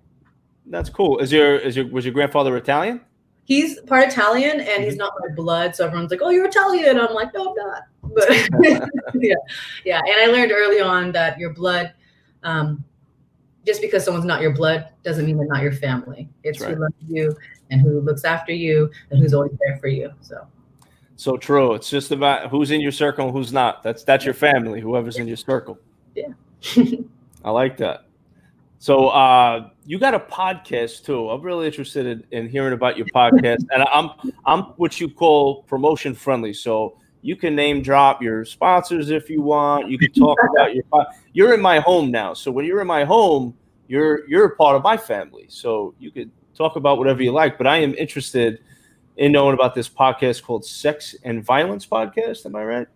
[0.65, 1.19] That's cool.
[1.19, 2.99] Is your is your was your grandfather Italian?
[3.45, 4.99] He's part Italian, and he's mm-hmm.
[4.99, 5.73] not my blood.
[5.73, 8.29] So everyone's like, "Oh, you're Italian." I'm like, "No, I'm not." But
[9.15, 9.35] yeah,
[9.85, 9.99] yeah.
[9.99, 11.93] And I learned early on that your blood.
[12.43, 12.83] Um,
[13.67, 16.27] just because someone's not your blood doesn't mean they're not your family.
[16.43, 16.73] It's right.
[16.73, 17.35] who loves you
[17.69, 20.11] and who looks after you and who's always there for you.
[20.21, 20.47] So
[21.17, 21.73] so true.
[21.73, 23.83] It's just about who's in your circle and who's not.
[23.83, 25.77] That's that's your family, whoever's in your circle.
[26.15, 26.29] Yeah.
[27.43, 28.05] I like that.
[28.79, 31.29] So uh, you got a podcast too.
[31.29, 34.11] I'm really interested in, in hearing about your podcast, and I'm
[34.45, 36.53] I'm what you call promotion friendly.
[36.53, 39.89] So you can name drop your sponsors if you want.
[39.89, 40.83] You can talk about your.
[41.33, 43.55] You're in my home now, so when you're in my home,
[43.87, 45.45] you're you're a part of my family.
[45.49, 47.57] So you could talk about whatever you like.
[47.57, 48.59] But I am interested
[49.17, 52.45] in knowing about this podcast called Sex and Violence Podcast.
[52.45, 52.87] Am I right?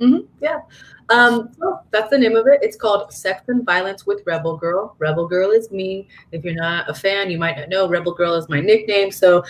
[0.00, 0.26] Mm-hmm.
[0.40, 0.60] Yeah.
[1.08, 2.60] Um, so that's the name of it.
[2.62, 4.96] It's called Sex and Violence with Rebel Girl.
[4.98, 6.08] Rebel Girl is me.
[6.32, 9.10] If you're not a fan, you might not know Rebel Girl is my nickname.
[9.10, 9.44] So,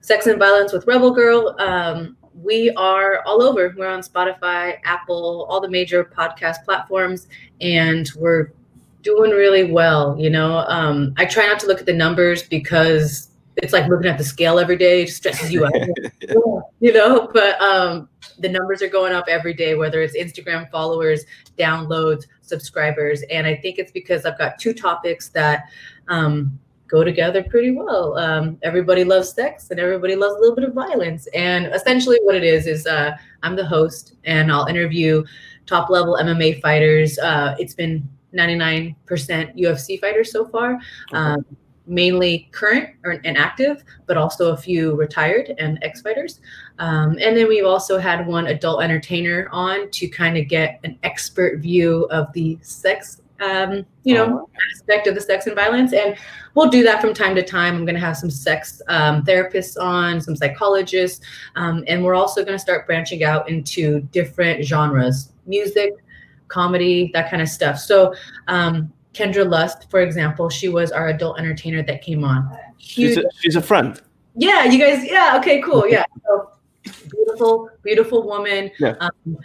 [0.00, 1.54] Sex and Violence with Rebel Girl.
[1.60, 3.74] Um, we are all over.
[3.76, 7.28] We're on Spotify, Apple, all the major podcast platforms,
[7.60, 8.52] and we're
[9.02, 10.16] doing really well.
[10.18, 14.10] You know, um, I try not to look at the numbers because it's like looking
[14.10, 15.02] at the scale every day.
[15.02, 15.72] It stresses you out,
[16.80, 17.28] you know.
[17.32, 21.24] But um, the numbers are going up every day, whether it's Instagram followers,
[21.58, 25.64] downloads, subscribers, and I think it's because I've got two topics that
[26.08, 26.58] um,
[26.92, 28.18] go together pretty well.
[28.18, 31.26] Um, everybody loves sex and everybody loves a little bit of violence.
[31.28, 35.24] And essentially, what it is is uh, I'm the host and I'll interview
[35.66, 37.18] top level MMA fighters.
[37.18, 40.78] Uh, it's been 99% UFC fighters so far.
[41.12, 41.44] Um,
[41.86, 42.90] mainly current
[43.24, 46.40] and active, but also a few retired and ex fighters.
[46.78, 50.98] Um, and then we've also had one adult entertainer on to kind of get an
[51.02, 54.44] expert view of the sex um, you know, uh-huh.
[54.72, 55.92] aspect of the sex and violence.
[55.92, 56.16] And
[56.54, 57.74] we'll do that from time to time.
[57.74, 61.24] I'm going to have some sex um, therapists on, some psychologists,
[61.56, 65.92] um, and we're also going to start branching out into different genres, music,
[66.48, 67.78] comedy, that kind of stuff.
[67.78, 68.14] So,
[68.48, 72.50] um, Kendra Lust, for example, she was our adult entertainer that came on.
[72.78, 74.00] She's a, she's a friend.
[74.34, 75.04] Yeah, you guys.
[75.04, 75.86] Yeah, okay, cool.
[75.86, 76.50] Yeah, so,
[77.10, 78.70] beautiful, beautiful woman.
[78.78, 78.94] Yeah.
[79.00, 79.36] Um,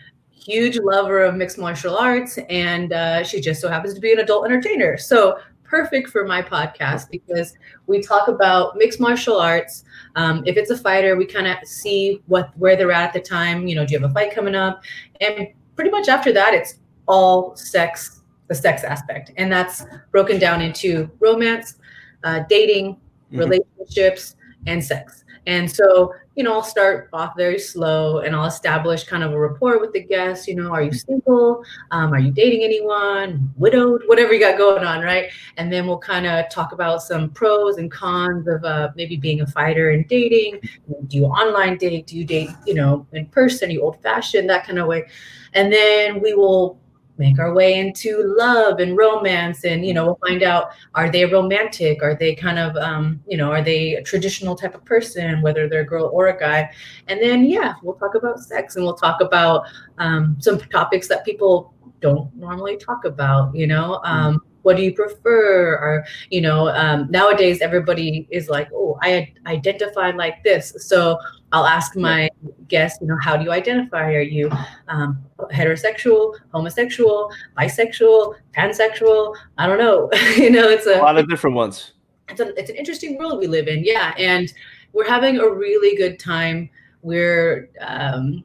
[0.47, 4.19] huge lover of mixed martial arts, and uh, she just so happens to be an
[4.19, 4.97] adult entertainer.
[4.97, 7.53] So perfect for my podcast because
[7.87, 9.83] we talk about mixed martial arts.
[10.15, 13.19] Um, if it's a fighter, we kind of see what where they're at at the
[13.19, 13.67] time.
[13.67, 14.81] You know, do you have a fight coming up?
[15.19, 16.75] And pretty much after that, it's
[17.07, 21.75] all sex, the sex aspect, and that's broken down into romance,
[22.23, 23.39] uh, dating, mm-hmm.
[23.39, 25.25] relationships, and sex.
[25.45, 29.39] And so, you know, I'll start off very slow and I'll establish kind of a
[29.39, 30.47] rapport with the guests.
[30.47, 31.63] You know, are you single?
[31.89, 33.51] Um, are you dating anyone?
[33.57, 34.03] Widowed?
[34.05, 35.31] Whatever you got going on, right?
[35.57, 39.41] And then we'll kind of talk about some pros and cons of uh, maybe being
[39.41, 40.61] a fighter and dating.
[41.07, 42.05] Do you online date?
[42.05, 43.69] Do you date, you know, in person?
[43.69, 44.47] Are you old fashioned?
[44.47, 45.07] That kind of way.
[45.53, 46.79] And then we will
[47.17, 51.25] make our way into love and romance and you know we'll find out are they
[51.25, 52.01] romantic?
[52.03, 55.67] Are they kind of um, you know are they a traditional type of person whether
[55.67, 56.69] they're a girl or a guy?
[57.07, 59.65] And then yeah we'll talk about sex and we'll talk about
[59.97, 63.99] um, some topics that people don't normally talk about you know?
[64.03, 65.75] Um, what do you prefer?
[65.75, 70.75] Or you know um, nowadays everybody is like oh i identify like this.
[70.79, 71.17] So
[71.51, 72.29] i'll ask my
[72.67, 74.13] guests you know how do you identify?
[74.13, 74.51] Are you
[74.87, 79.35] um, heterosexual homosexual bisexual pansexual?
[79.57, 80.09] I don't know.
[80.37, 81.93] You know it's a, a lot of different ones.
[82.29, 84.13] It's, a, it's an interesting world we live in yeah.
[84.17, 84.51] And
[84.93, 86.69] we're having a really good time.
[87.01, 88.43] We're um,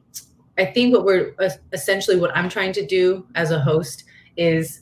[0.57, 1.35] i think what we're
[1.71, 4.03] essentially what i'm trying to do as a host
[4.37, 4.81] is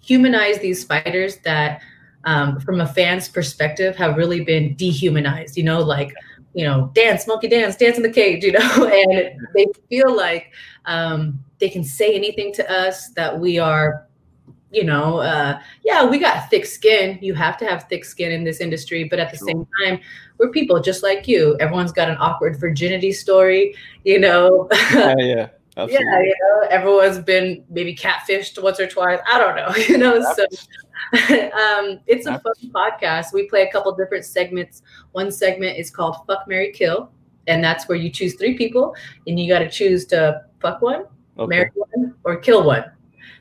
[0.00, 1.80] humanize these fighters that
[2.24, 6.12] um, from a fan's perspective have really been dehumanized you know like
[6.54, 8.60] you know dance monkey dance dance in the cage you know
[9.08, 10.52] and they feel like
[10.86, 14.06] um, they can say anything to us that we are
[14.70, 18.44] you know uh, yeah we got thick skin you have to have thick skin in
[18.44, 19.48] this industry but at the sure.
[19.48, 20.00] same time
[20.38, 25.48] we're people just like you everyone's got an awkward virginity story you know yeah, yeah.
[25.74, 26.06] Absolutely.
[26.06, 29.20] Yeah, you know, everyone's been maybe catfished once or twice.
[29.26, 30.20] I don't know, you know.
[30.34, 30.44] So
[31.12, 33.32] um, it's a fun podcast.
[33.32, 34.82] We play a couple different segments.
[35.12, 37.10] One segment is called "Fuck Mary Kill,"
[37.46, 38.94] and that's where you choose three people,
[39.26, 41.04] and you got to choose to fuck one,
[41.38, 41.48] okay.
[41.48, 42.84] marry one, or kill one.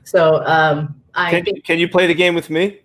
[0.03, 2.81] So um, I can, think, can you play the game with me?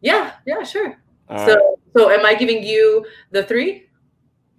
[0.00, 0.98] Yeah, yeah, sure.
[1.28, 1.76] All so, right.
[1.96, 3.88] so am I giving you the three?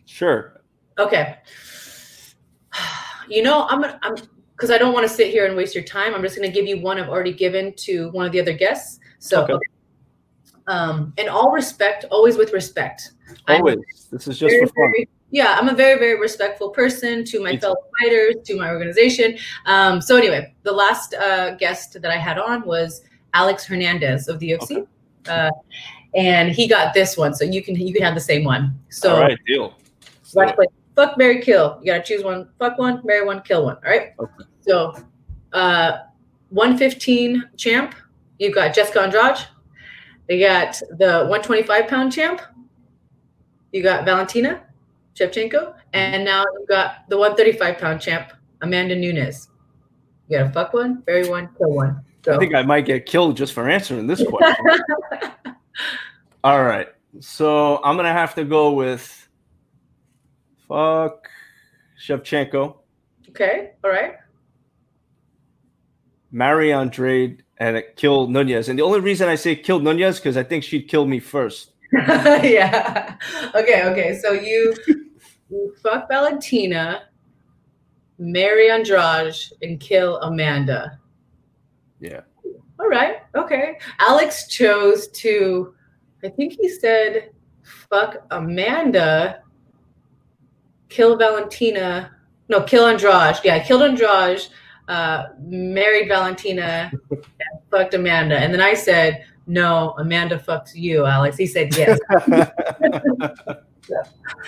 [0.06, 0.62] Sure.
[1.00, 1.38] Okay
[3.30, 4.16] you know, I'm gonna, I'm
[4.56, 6.14] because I don't want to sit here and waste your time.
[6.14, 8.54] I'm just going to give you one I've already given to one of the other
[8.54, 9.00] guests.
[9.24, 9.54] So, okay.
[10.68, 13.14] um, in all respect, always with respect.
[13.48, 13.76] Always.
[13.78, 14.92] I'm this is just very, for fun.
[14.92, 19.38] Very, yeah, I'm a very, very respectful person to my fellow fighters, to my organization.
[19.66, 23.02] Um, so anyway, the last uh, guest that I had on was
[23.34, 24.72] Alex Hernandez of the UFC.
[24.72, 24.88] Okay.
[25.28, 25.50] Uh,
[26.16, 28.78] and he got this one, so you can you can have the same one.
[28.90, 29.74] So, all right, deal.
[30.36, 31.80] Let's play fuck, marry, kill.
[31.82, 32.50] You gotta choose one.
[32.60, 33.78] Fuck one, marry one, kill one.
[33.78, 34.14] All right.
[34.20, 34.44] Okay.
[34.62, 34.94] So,
[35.54, 36.00] uh,
[36.50, 37.96] 115 champ.
[38.40, 39.38] You've got Jessica Andrade.
[40.30, 42.42] You got the 125 pound champ.
[43.72, 44.64] You got Valentina
[45.16, 49.50] Shevchenko, and now you've got the 135 pound champ Amanda Nunes.
[50.28, 52.04] You gotta fuck one, marry one, kill one.
[52.24, 52.36] So.
[52.36, 54.80] I think I might get killed just for answering this question.
[56.44, 56.88] All right.
[57.20, 59.28] So I'm gonna have to go with
[60.68, 61.28] Fuck
[62.00, 62.78] Shevchenko.
[63.30, 63.72] Okay.
[63.84, 64.16] All right.
[66.32, 68.68] Marry Andrade and it killed Nunes.
[68.68, 71.72] And the only reason I say kill Nunes because I think she'd kill me first.
[71.94, 73.16] yeah.
[73.56, 73.86] Okay.
[73.86, 74.20] Okay.
[74.22, 74.76] So you,
[75.50, 77.04] you fuck Valentina,
[78.20, 81.00] marry Andrade, and kill Amanda.
[82.02, 82.22] Yeah.
[82.82, 83.20] All right.
[83.34, 83.80] Okay.
[84.00, 85.74] Alex chose to,
[86.22, 89.42] I think he said, fuck Amanda
[90.90, 92.12] kill Valentina.
[92.50, 93.38] No, kill Andrade.
[93.46, 94.46] Yeah, I killed Andrade,
[94.88, 98.38] uh, married Valentina, and fucked Amanda.
[98.38, 101.38] And then I said, no, Amanda fucks you, Alex.
[101.38, 102.00] He said yes.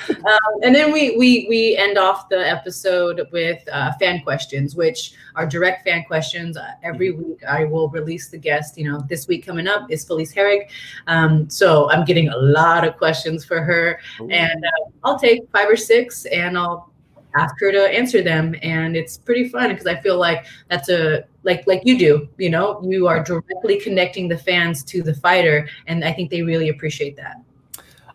[0.10, 5.14] um, and then we we we end off the episode with uh, fan questions, which
[5.36, 6.56] are direct fan questions.
[6.56, 7.30] Uh, every mm-hmm.
[7.30, 8.78] week, I will release the guest.
[8.78, 10.70] You know, this week coming up is Felice Herrig,
[11.08, 14.30] um, so I'm getting a lot of questions for her, Ooh.
[14.30, 16.92] and uh, I'll take five or six, and I'll
[17.38, 21.24] ask her to answer them and it's pretty fun because i feel like that's a
[21.44, 25.68] like like you do you know you are directly connecting the fans to the fighter
[25.88, 27.38] and i think they really appreciate that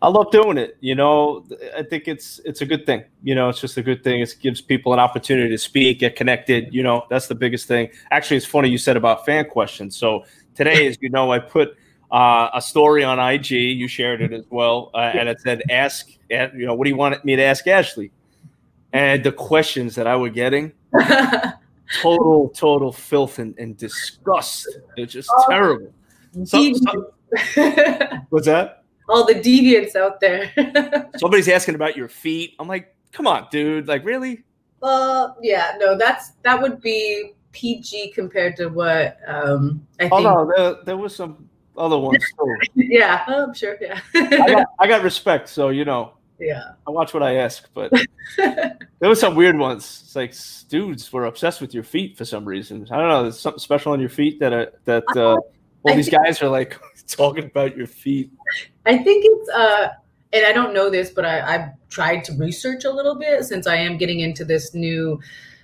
[0.02, 0.78] I love doing it.
[0.80, 1.44] You know,
[1.76, 3.04] I think it's it's a good thing.
[3.22, 4.20] You know, it's just a good thing.
[4.20, 6.72] It gives people an opportunity to speak, get connected.
[6.72, 7.90] You know, that's the biggest thing.
[8.10, 9.96] Actually, it's funny you said about fan questions.
[9.96, 11.76] So today, as you know, I put
[12.10, 13.50] uh, a story on IG.
[13.50, 16.96] You shared it as well, uh, and it said, "Ask, you know, what do you
[16.96, 18.10] want me to ask Ashley?"
[18.92, 20.72] And the questions that I were getting,
[22.02, 24.68] total, total filth and, and disgust.
[24.96, 25.92] It's just oh, terrible.
[26.44, 27.12] So, so,
[28.30, 28.80] what's that?
[29.10, 30.52] all the deviants out there.
[31.18, 32.54] Somebody's asking about your feet.
[32.58, 33.88] I'm like, come on, dude.
[33.88, 34.44] Like, really?
[34.82, 40.12] Uh, yeah, no, that's that would be PG compared to what um I think.
[40.12, 42.56] Oh no, there, there was some other ones too.
[42.74, 43.76] yeah, oh, I'm sure.
[43.80, 46.14] Yeah, I, got, I got respect, so you know.
[46.40, 46.72] Yeah.
[46.86, 47.92] I watch what I ask, but
[48.36, 50.02] there were some weird ones.
[50.04, 50.34] It's like
[50.68, 52.86] dudes were obsessed with your feet for some reason.
[52.90, 53.22] I don't know.
[53.24, 55.36] There's something special on your feet that uh, that uh,
[55.82, 58.30] all these guys are like talking about your feet.
[58.86, 59.88] I think it's uh,
[60.32, 63.66] and I don't know this, but I, I've tried to research a little bit since
[63.66, 65.20] I am getting into this new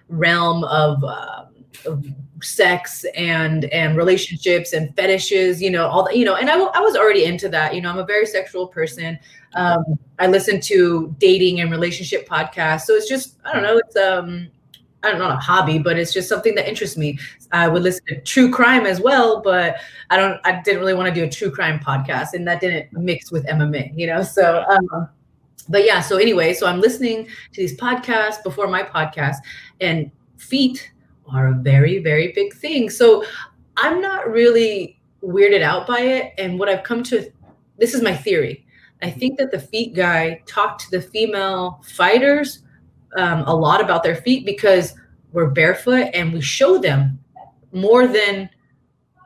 [0.08, 1.02] realm of.
[1.02, 1.46] Uh,
[1.84, 2.06] of
[2.43, 6.80] sex and and relationships and fetishes you know all that you know and I, I
[6.80, 9.18] was already into that you know i'm a very sexual person
[9.55, 9.84] um
[10.18, 14.49] i listen to dating and relationship podcasts so it's just i don't know it's um
[15.03, 17.18] I don't know, a hobby, but it's just something that interests me.
[17.53, 19.76] I would listen to true crime as well, but
[20.11, 20.41] I don't.
[20.45, 23.47] I didn't really want to do a true crime podcast, and that didn't mix with
[23.47, 24.22] MMA, you know.
[24.22, 25.09] So, um,
[25.68, 26.01] but yeah.
[26.01, 29.37] So anyway, so I'm listening to these podcasts before my podcast,
[29.80, 30.91] and feet
[31.28, 32.90] are a very, very big thing.
[32.90, 33.24] So
[33.76, 36.34] I'm not really weirded out by it.
[36.38, 37.30] And what I've come to,
[37.78, 38.66] this is my theory.
[39.02, 42.62] I think that the feet guy talked to the female fighters
[43.16, 44.94] um, a lot about their feet because
[45.32, 47.18] we're barefoot and we show them
[47.72, 48.48] more than,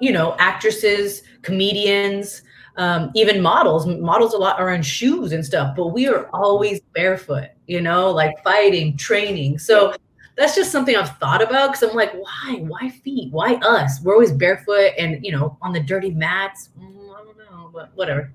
[0.01, 2.43] you know, actresses, comedians,
[2.77, 3.87] um, even models.
[3.87, 8.11] Models a lot are in shoes and stuff, but we are always barefoot, you know,
[8.11, 9.59] like fighting, training.
[9.59, 9.95] So
[10.41, 12.65] that's just something I've thought about because I'm like, why?
[12.67, 13.31] Why feet?
[13.31, 14.01] Why us?
[14.03, 16.71] We're always barefoot and you know on the dirty mats.
[16.81, 18.33] Mm, I don't know, but whatever.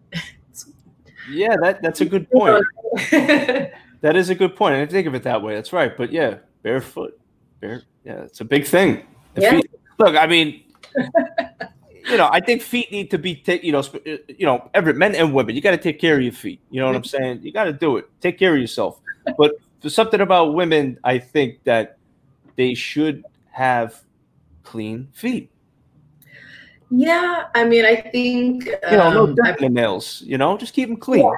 [1.31, 2.63] yeah, that that's a good point.
[3.11, 4.75] that is a good point.
[4.75, 5.55] I didn't think of it that way.
[5.55, 5.97] That's right.
[5.97, 7.19] But yeah, barefoot,
[7.59, 7.81] bare.
[8.03, 9.03] Yeah, it's a big thing.
[9.35, 9.51] Yeah.
[9.51, 10.61] Feet, look, I mean.
[12.07, 14.93] you know, I think feet need to be, you know, sp- uh, you know, every
[14.93, 15.55] men and women.
[15.55, 16.61] You got to take care of your feet.
[16.69, 17.41] You know what I'm saying?
[17.41, 18.07] You got to do it.
[18.21, 19.01] Take care of yourself.
[19.37, 20.97] But there's something about women.
[21.03, 21.94] I think that
[22.55, 24.03] they should have
[24.63, 25.51] clean feet.
[26.91, 30.21] Yeah, I mean, I think you know, no um, nails.
[30.25, 31.23] You know, just keep them clean.
[31.23, 31.31] Yeah,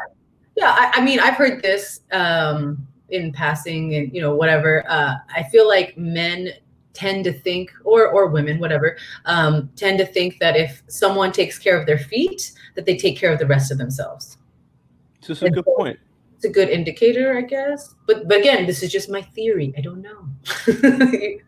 [0.55, 4.84] yeah I, I, mean, I've heard this um, in passing, and you know, whatever.
[4.89, 6.49] Uh, I feel like men
[6.93, 11.57] tend to think, or or women, whatever, um, tend to think that if someone takes
[11.57, 14.38] care of their feet, that they take care of the rest of themselves.
[15.22, 15.99] This is a good point
[16.38, 17.96] it's a good indicator, I guess.
[18.06, 19.74] But but again, this is just my theory.
[19.76, 20.30] I don't know.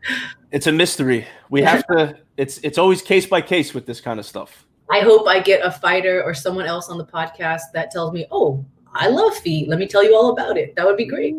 [0.52, 1.28] it's a mystery.
[1.52, 2.18] We have to.
[2.38, 4.66] It's it's always case by case with this kind of stuff.
[4.90, 8.26] I hope I get a fighter or someone else on the podcast that tells me,
[8.32, 9.70] "Oh, I love feet.
[9.70, 11.36] Let me tell you all about it." That would be great.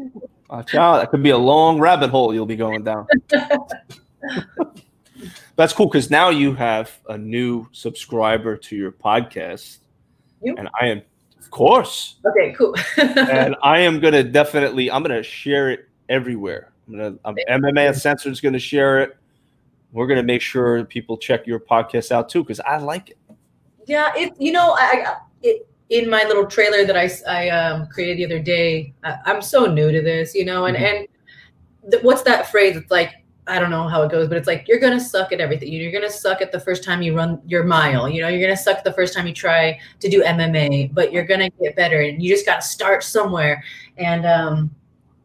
[0.48, 0.98] Watch out!
[0.98, 3.08] That could be a long rabbit hole you'll be going down.
[5.56, 9.78] That's cool because now you have a new subscriber to your podcast,
[10.42, 10.54] you?
[10.56, 11.02] and I am
[11.50, 12.16] course.
[12.26, 12.74] Okay, cool.
[12.96, 16.72] and I am gonna definitely I'm gonna share it everywhere.
[16.86, 19.16] I'm gonna I'm, MMA Uncensored is gonna share it.
[19.92, 23.18] We're gonna make sure people check your podcast out too because I like it.
[23.86, 28.18] Yeah, it you know I, it, in my little trailer that I I um, created
[28.18, 28.92] the other day.
[29.02, 31.04] I, am so new to this, you know, and mm-hmm.
[31.84, 32.76] and th- what's that phrase?
[32.76, 35.40] It's like I don't know how it goes, but it's like you're gonna suck at
[35.40, 35.70] everything.
[35.70, 38.08] You're gonna suck at the first time you run your mile.
[38.08, 41.26] You know, you're gonna suck the first time you try to do MMA, but you're
[41.26, 43.62] gonna get better, and you just gotta start somewhere.
[43.98, 44.74] And um,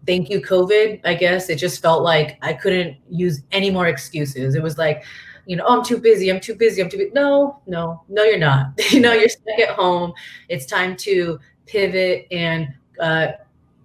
[0.06, 1.02] thank you, COVID.
[1.06, 4.56] I guess it just felt like I couldn't use any more excuses.
[4.56, 5.04] It was like,
[5.46, 6.30] you know, oh, I'm too busy.
[6.30, 6.82] I'm too busy.
[6.82, 7.12] I'm too busy.
[7.14, 8.74] No, no, no, you're not.
[8.92, 10.14] you know, you're stuck at home.
[10.50, 13.28] It's time to pivot and uh,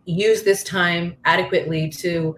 [0.07, 2.37] use this time adequately to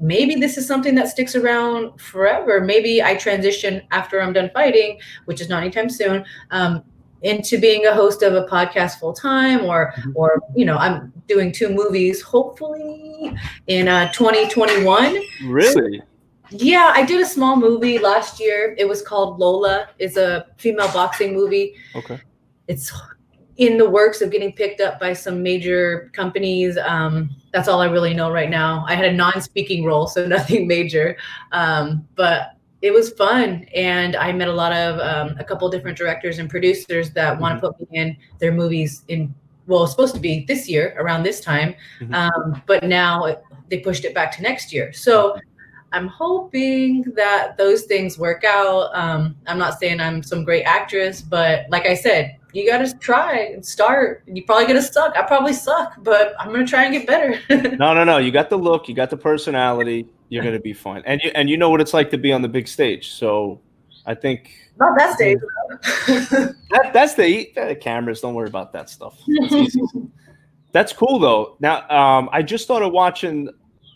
[0.00, 2.60] maybe this is something that sticks around forever.
[2.60, 6.82] Maybe I transition after I'm done fighting, which is not anytime soon, um,
[7.22, 10.10] into being a host of a podcast full time, or mm-hmm.
[10.14, 13.34] or you know, I'm doing two movies hopefully
[13.66, 15.20] in uh, 2021.
[15.46, 16.02] Really?
[16.50, 18.74] Yeah, I did a small movie last year.
[18.78, 19.88] It was called Lola.
[19.98, 21.74] It's a female boxing movie.
[21.94, 22.20] Okay.
[22.68, 22.92] It's
[23.56, 26.76] in the works of getting picked up by some major companies.
[26.78, 28.84] Um, that's all I really know right now.
[28.88, 31.16] I had a non-speaking role, so nothing major,
[31.52, 35.96] um, but it was fun, and I met a lot of um, a couple different
[35.96, 37.78] directors and producers that want to mm-hmm.
[37.78, 39.04] put me in their movies.
[39.08, 39.34] In
[39.66, 42.12] well, supposed to be this year around this time, mm-hmm.
[42.12, 44.92] Um, but now it, they pushed it back to next year.
[44.92, 45.38] So.
[45.92, 48.90] I'm hoping that those things work out.
[48.96, 52.98] Um, I'm not saying I'm some great actress, but like I said, you got to
[52.98, 54.22] try and start.
[54.26, 55.16] You're probably gonna suck.
[55.16, 57.40] I probably suck, but I'm gonna try and get better.
[57.76, 58.18] no, no, no.
[58.18, 58.88] You got the look.
[58.88, 60.06] You got the personality.
[60.28, 62.42] You're gonna be fine, and you and you know what it's like to be on
[62.42, 63.12] the big stage.
[63.12, 63.60] So,
[64.06, 65.38] I think not that stage.
[66.06, 68.20] that, that's the, the cameras.
[68.20, 69.18] Don't worry about that stuff.
[69.50, 69.76] That's,
[70.72, 71.56] that's cool though.
[71.60, 73.48] Now, um, I just started watching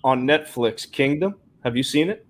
[0.04, 1.34] on Netflix Kingdom.
[1.64, 2.26] Have you seen it?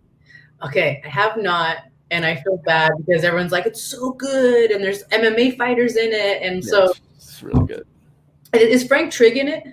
[0.64, 1.78] Okay, I have not
[2.10, 6.12] and I feel bad because everyone's like, it's so good, and there's MMA fighters in
[6.12, 7.86] it, and so it's really good.
[8.52, 9.66] Is Frank Trigg in it?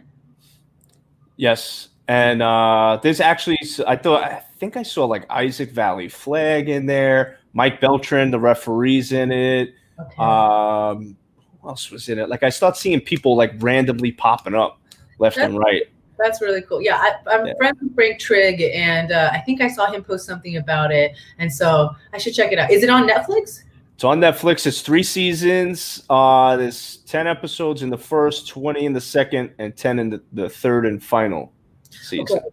[1.38, 6.86] Yes, and uh, there's actually I thought I think I saw like Isaac Vallie-Flagg in
[6.86, 9.74] there, Mike Beltran, the referees in it.
[10.00, 10.22] Okay.
[10.22, 11.18] Um,
[11.62, 12.30] who else was in it?
[12.30, 14.80] Like I start seeing people like randomly popping up
[15.20, 15.84] left that's, and right.
[16.18, 16.82] That's really cool.
[16.82, 17.54] Yeah, I, am yeah.
[17.58, 21.16] friends with Frank Trigg, and uh, I think I saw him post something about it,
[21.40, 22.72] and so I should check it out.
[22.72, 23.64] Is it on Netflix?
[23.96, 24.66] It's on Netflix.
[24.66, 26.04] It's three seasons.
[26.10, 30.22] Uh, there's ten episodes in the first, twenty in the second, and ten in the,
[30.34, 31.54] the third and final
[31.90, 32.38] season.
[32.38, 32.46] Okay.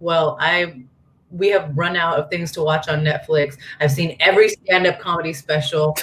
[0.00, 0.82] Well, I
[1.30, 3.56] we have run out of things to watch on Netflix.
[3.80, 5.96] I've seen every stand-up comedy special.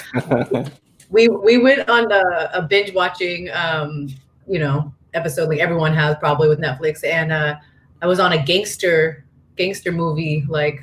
[1.10, 4.08] we we went on a, a binge watching, um,
[4.46, 7.56] you know, episode like everyone has probably with Netflix, and uh,
[8.02, 9.24] I was on a gangster
[9.56, 10.80] gangster movie like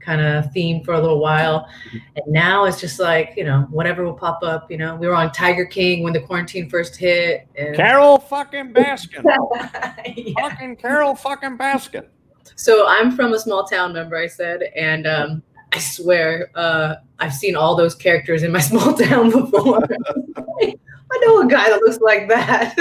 [0.00, 4.04] kind of theme for a little while, and now it's just like you know whatever
[4.04, 4.70] will pop up.
[4.70, 7.48] You know, we were on Tiger King when the quarantine first hit.
[7.56, 7.74] And...
[7.74, 9.24] Carole fucking Baskin.
[10.16, 10.48] yeah.
[10.48, 12.06] Fucking Carole fucking Baskin.
[12.54, 15.42] So I'm from a small town, remember I said, and um,
[15.72, 19.80] I swear uh, I've seen all those characters in my small town before.
[21.12, 22.74] I know a guy that looks like that.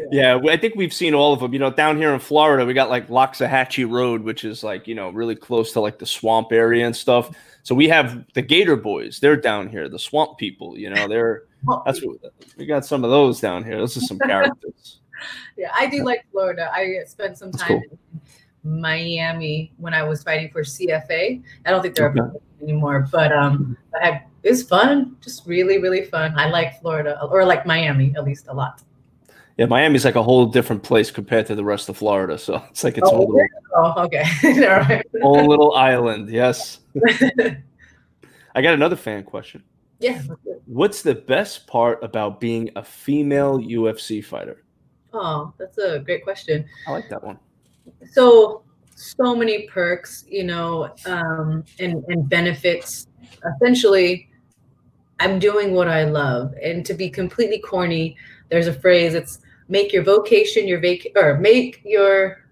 [0.10, 1.52] yeah, I think we've seen all of them.
[1.52, 4.94] You know, down here in Florida, we got like Loxahatchee Road, which is like you
[4.94, 7.30] know really close to like the swamp area and stuff.
[7.62, 9.20] So we have the Gator Boys.
[9.20, 9.88] They're down here.
[9.88, 10.76] The swamp people.
[10.76, 11.44] You know, they're
[11.86, 12.16] that's what
[12.56, 12.84] we got.
[12.84, 13.78] Some of those down here.
[13.78, 14.98] Those are some characters
[15.56, 16.70] yeah, I do like Florida.
[16.72, 17.98] I spent some time cool.
[18.64, 21.42] in Miami when I was fighting for CFA.
[21.66, 22.38] I don't think they're okay.
[22.62, 26.34] anymore, but um, I had it was fun, just really, really fun.
[26.36, 28.82] I like Florida or like Miami at least a lot.
[29.56, 32.38] Yeah, Miami's like a whole different place compared to the rest of Florida.
[32.38, 34.24] So it's like it's oh, little, oh okay,
[35.22, 36.30] whole little island.
[36.30, 36.80] Yes.
[38.54, 39.62] I got another fan question.
[39.98, 40.20] Yeah.
[40.66, 44.64] What's the best part about being a female UFC fighter?
[45.12, 46.64] Oh, that's a great question.
[46.88, 47.38] I like that one.
[48.10, 48.64] So,
[48.96, 53.06] so many perks, you know, um, and and benefits.
[53.56, 54.28] Essentially,
[55.20, 58.16] I'm doing what I love, and to be completely corny,
[58.48, 59.14] there's a phrase.
[59.14, 59.38] It's
[59.68, 62.48] make your vocation your vac or make your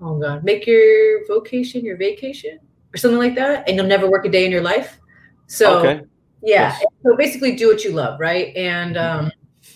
[0.00, 2.58] oh god, make your vocation your vacation
[2.94, 4.98] or something like that, and you'll never work a day in your life.
[5.46, 5.78] So.
[5.80, 6.04] Okay.
[6.42, 6.74] Yeah.
[6.78, 6.84] Yes.
[7.02, 8.56] So basically do what you love, right?
[8.56, 9.30] And um,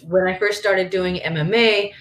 [0.07, 1.93] when I first started doing MMA,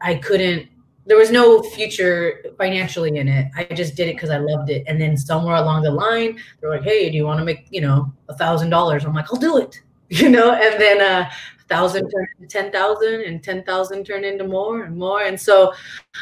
[0.00, 0.68] I couldn't
[1.06, 3.50] there was no future financially in it.
[3.56, 4.82] I just did it because I loved it.
[4.88, 7.80] And then somewhere along the line, they're like, "Hey, do you want to make you
[7.80, 10.52] know a thousand dollars?" I'm like, "I'll do it," you know.
[10.52, 11.30] And then a uh,
[11.68, 15.22] thousand turned into ten thousand, and ten thousand turned into more and more.
[15.22, 15.72] And so,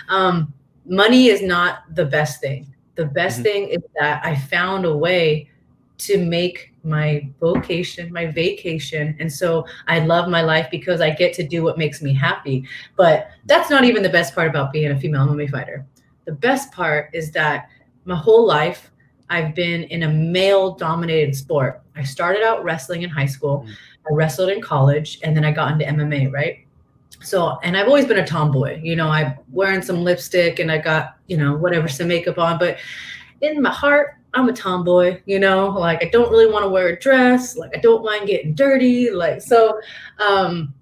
[0.09, 0.53] um,
[0.85, 2.74] money is not the best thing.
[2.95, 3.45] The best mm-hmm.
[3.45, 5.51] thing is that I found a way
[5.99, 9.16] to make my vocation, my vacation.
[9.18, 12.64] And so I love my life because I get to do what makes me happy.
[12.97, 15.87] But that's not even the best part about being a female MMA fighter.
[16.26, 17.68] The best part is that
[18.05, 18.91] my whole life
[19.30, 21.82] I've been in a male dominated sport.
[21.97, 23.72] I started out wrestling in high school, mm.
[24.09, 26.59] I wrestled in college, and then I got into MMA, right?
[27.20, 28.80] So, and I've always been a tomboy.
[28.82, 32.59] You know, I'm wearing some lipstick and I got, you know, whatever, some makeup on.
[32.59, 32.76] But
[33.41, 36.89] in my heart, I'm a tomboy, you know, like I don't really want to wear
[36.89, 39.80] a dress, like I don't mind getting dirty, like so
[40.18, 40.74] um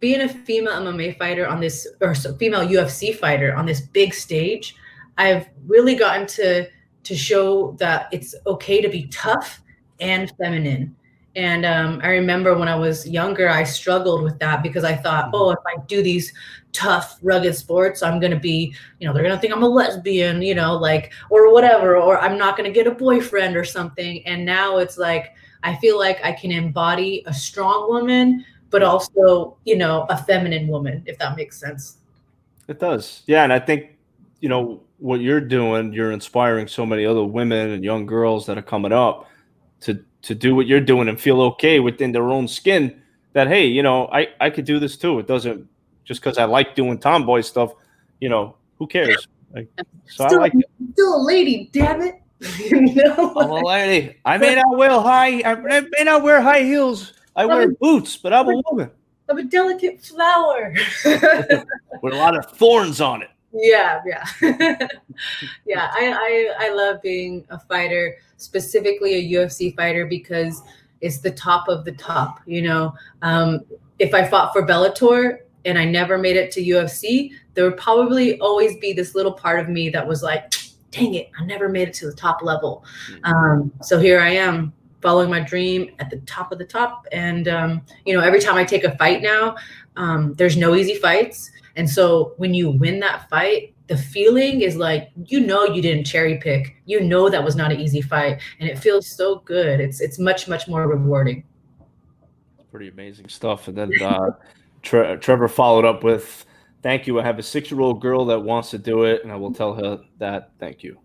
[0.00, 4.76] being a female MMA fighter on this or female UFC fighter on this big stage,
[5.16, 6.68] I've really gotten to
[7.04, 9.62] to show that it's okay to be tough
[10.00, 10.94] and feminine.
[11.38, 15.26] And um, I remember when I was younger, I struggled with that because I thought,
[15.26, 15.36] mm-hmm.
[15.36, 16.32] oh, if I do these
[16.72, 19.68] tough, rugged sports, I'm going to be, you know, they're going to think I'm a
[19.68, 23.64] lesbian, you know, like, or whatever, or I'm not going to get a boyfriend or
[23.64, 24.26] something.
[24.26, 29.56] And now it's like, I feel like I can embody a strong woman, but also,
[29.64, 31.98] you know, a feminine woman, if that makes sense.
[32.66, 33.22] It does.
[33.28, 33.44] Yeah.
[33.44, 33.96] And I think,
[34.40, 38.58] you know, what you're doing, you're inspiring so many other women and young girls that
[38.58, 39.28] are coming up
[39.82, 43.02] to to do what you're doing and feel okay within their own skin
[43.32, 45.68] that hey you know i i could do this too it doesn't
[46.08, 47.74] just because I like doing tomboy stuff,
[48.18, 49.28] you know, who cares?
[49.54, 49.68] Like,
[50.06, 50.64] so still, I like it.
[50.94, 52.22] Still a lady, damn it.
[52.58, 53.34] you know?
[53.36, 54.16] I'm a lady.
[54.24, 55.42] I may not wear high.
[55.44, 57.12] I may not wear high heels.
[57.36, 58.90] I I'm wear a, boots, but I'm a woman.
[59.28, 63.30] I'm a delicate flower with a lot of thorns on it.
[63.52, 64.24] Yeah, yeah,
[65.66, 65.90] yeah.
[65.92, 70.62] I, I I love being a fighter, specifically a UFC fighter, because
[71.00, 72.40] it's the top of the top.
[72.46, 73.60] You know, um,
[73.98, 78.38] if I fought for Bellator, and I never made it to UFC, there would probably
[78.40, 80.52] always be this little part of me that was like,
[80.90, 82.84] dang it, I never made it to the top level.
[83.10, 83.24] Mm-hmm.
[83.24, 87.06] Um, so here I am following my dream at the top of the top.
[87.12, 89.56] And um, you know, every time I take a fight now,
[89.96, 91.50] um, there's no easy fights.
[91.78, 96.04] And so when you win that fight, the feeling is like you know you didn't
[96.04, 96.74] cherry pick.
[96.86, 99.80] You know that was not an easy fight, and it feels so good.
[99.80, 101.44] It's it's much much more rewarding.
[102.72, 103.68] Pretty amazing stuff.
[103.68, 104.32] And then uh,
[104.82, 106.44] Tre- Trevor followed up with,
[106.82, 107.20] "Thank you.
[107.20, 110.00] I have a six-year-old girl that wants to do it, and I will tell her
[110.18, 110.50] that.
[110.58, 110.98] Thank you."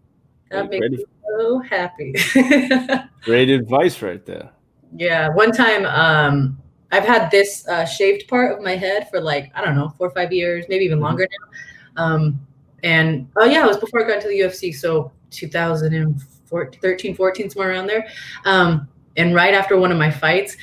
[0.50, 1.06] That makes me
[1.38, 2.16] so happy.
[3.22, 4.50] Great advice right there.
[4.96, 5.30] Yeah.
[5.30, 6.58] One time, um,
[6.94, 10.08] I've had this uh, shaved part of my head for like I don't know four
[10.08, 11.06] or five years, maybe even mm-hmm.
[11.06, 12.04] longer now.
[12.04, 12.40] Um,
[12.84, 17.72] and oh yeah, it was before I got into the UFC, so 2013, 14, somewhere
[17.72, 18.06] around there.
[18.46, 18.88] Um,
[19.18, 20.56] and right after one of my fights,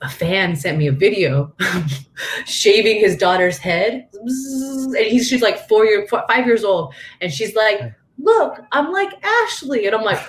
[0.00, 1.52] a fan sent me a video
[2.46, 7.30] shaving his daughter's head, and he's she's like four year, four, five years old, and
[7.30, 10.20] she's like, "Look, I'm like Ashley," and I'm like.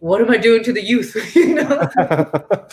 [0.00, 1.14] what am I doing to the youth?
[1.36, 1.88] you know?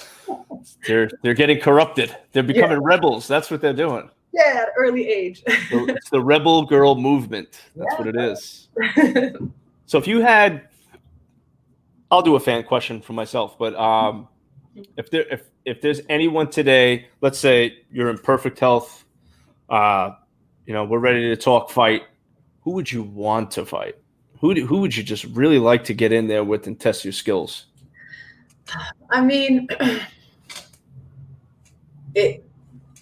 [0.85, 2.15] they're they're getting corrupted.
[2.31, 2.87] They're becoming yeah.
[2.87, 3.27] rebels.
[3.27, 4.09] That's what they're doing.
[4.33, 5.43] Yeah, at early age.
[5.47, 7.61] it's the rebel girl movement.
[7.75, 7.97] That's yeah.
[7.97, 8.69] what it is.
[9.85, 10.67] so if you had,
[12.11, 14.27] I'll do a fan question for myself, but um,
[14.95, 19.05] if there if if there's anyone today, let's say you're in perfect health,
[19.69, 20.11] uh,
[20.65, 22.03] you know, we're ready to talk fight.
[22.61, 23.95] Who would you want to fight?
[24.39, 27.03] Who do, who would you just really like to get in there with and test
[27.03, 27.65] your skills?
[29.09, 29.67] I mean,
[32.17, 32.43] it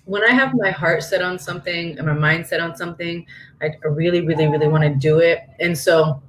[0.05, 3.25] when I have my heart set on something and my mind set on something,
[3.61, 5.39] I really, really, really want to do it.
[5.59, 6.21] And so,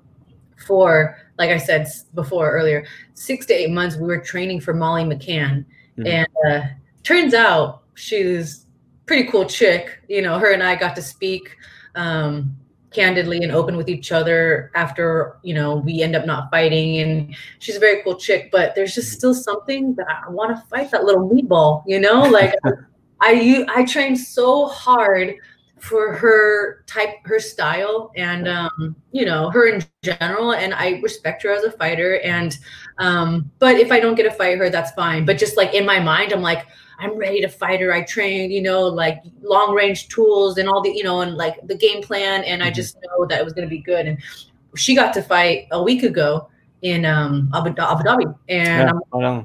[0.66, 5.04] for like I said before earlier, six to eight months, we were training for Molly
[5.04, 5.66] McCann,
[5.98, 6.06] mm-hmm.
[6.06, 6.62] and uh,
[7.02, 8.66] turns out she's
[9.04, 10.00] pretty cool chick.
[10.08, 11.54] You know, her and I got to speak.
[11.94, 12.56] Um,
[12.96, 16.98] candidly and open with each other after you know we end up not fighting.
[16.98, 19.18] And she's a very cool chick but there's just mm-hmm.
[19.18, 22.22] still something that i want to fight that little meatball you know?
[22.22, 22.54] Like
[23.20, 25.34] i i trained so hard
[25.78, 31.42] for her type her style and um you know her in general and i respect
[31.42, 32.18] her as a fighter.
[32.20, 32.56] And
[32.98, 35.26] um but if i don't get to fight her that's fine.
[35.26, 36.66] But just like in my mind i'm like
[36.98, 37.92] I'm ready to fight her.
[37.92, 41.54] I trained, you know, like long range tools and all the, you know, and like
[41.66, 42.44] the game plan.
[42.44, 42.74] And I mm-hmm.
[42.74, 44.06] just know that it was going to be good.
[44.06, 44.18] And
[44.76, 46.48] she got to fight a week ago
[46.82, 48.34] in um, Abu, Abu Dhabi.
[48.48, 49.44] And yeah,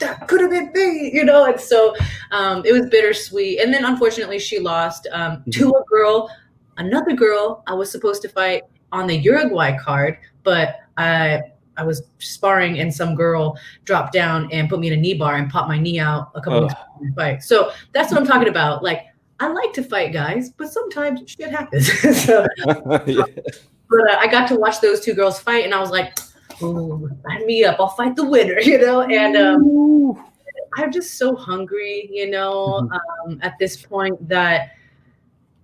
[0.00, 1.46] that could have been me, you know?
[1.46, 1.94] And so
[2.30, 3.60] um, it was bittersweet.
[3.60, 5.50] And then unfortunately, she lost um, mm-hmm.
[5.50, 6.30] to a girl,
[6.76, 8.62] another girl I was supposed to fight
[8.92, 11.42] on the Uruguay card, but I
[11.78, 15.36] I was sparring and some girl dropped down and put me in a knee bar
[15.36, 16.68] and popped my knee out a couple oh.
[16.68, 17.42] before fight.
[17.42, 18.82] So that's what I'm talking about.
[18.82, 19.06] Like
[19.40, 21.86] I like to fight guys, but sometimes shit happens.
[22.24, 22.46] so,
[23.06, 23.22] yeah.
[23.90, 26.18] But uh, I got to watch those two girls fight, and I was like,
[26.62, 27.76] "Ooh, sign me up!
[27.78, 29.02] I'll fight the winner," you know.
[29.02, 30.24] And um,
[30.76, 33.32] I'm just so hungry, you know, mm-hmm.
[33.32, 34.72] um, at this point that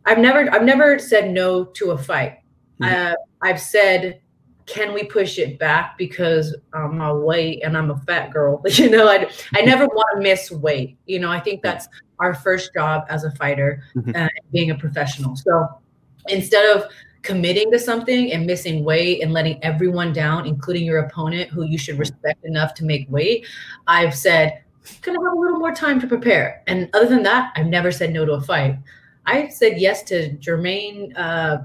[0.07, 2.39] I've never I've never said no to a fight.
[2.81, 3.13] Mm-hmm.
[3.13, 4.21] Uh, I've said
[4.67, 8.63] can we push it back because I'm my weight and I'm a fat girl?
[8.75, 10.97] You know, I, I never want to miss weight.
[11.07, 11.87] You know, I think that's
[12.19, 14.15] our first job as a fighter, mm-hmm.
[14.15, 15.37] uh, being a professional.
[15.37, 15.69] So
[16.29, 16.91] instead of
[17.23, 21.79] committing to something and missing weight and letting everyone down, including your opponent who you
[21.79, 23.47] should respect enough to make weight,
[23.87, 24.63] I've said,
[25.03, 26.63] can I have a little more time to prepare?
[26.67, 28.79] And other than that, I've never said no to a fight.
[29.27, 31.65] I said yes to Germaine uh,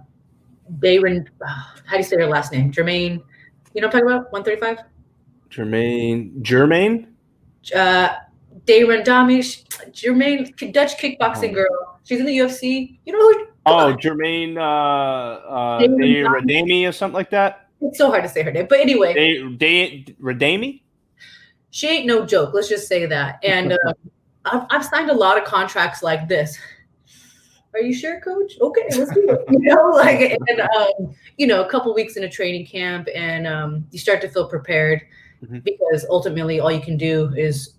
[0.80, 2.72] Bayron, how do you say her last name?
[2.72, 3.22] Germaine.
[3.74, 4.32] You know what I'm talking about?
[4.32, 4.86] 135?
[5.49, 6.43] Germaine.
[6.43, 7.07] Germaine?
[7.76, 8.09] Uh,
[8.65, 9.63] Dayron Dami.
[9.93, 11.53] Germaine, Dutch kickboxing oh.
[11.53, 11.99] girl.
[12.03, 12.99] She's in the UFC.
[13.05, 13.47] You know who?
[13.65, 17.67] Oh, Germaine uh, uh, Radami or something like that?
[17.82, 18.67] It's so hard to say her name.
[18.70, 19.13] But anyway.
[19.57, 20.82] Day, Radami?
[21.72, 22.53] She ain't no joke.
[22.53, 23.39] Let's just say that.
[23.43, 23.93] And uh,
[24.45, 26.57] I've, I've signed a lot of contracts like this
[27.74, 28.53] are you sure, coach?
[28.59, 29.45] Okay, let's do it.
[29.49, 33.45] You know, like, and, um, you know, a couple weeks in a training camp and
[33.45, 35.01] um, you start to feel prepared
[35.43, 35.59] mm-hmm.
[35.59, 37.76] because ultimately all you can do is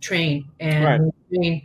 [0.00, 1.00] train and right.
[1.32, 1.62] train,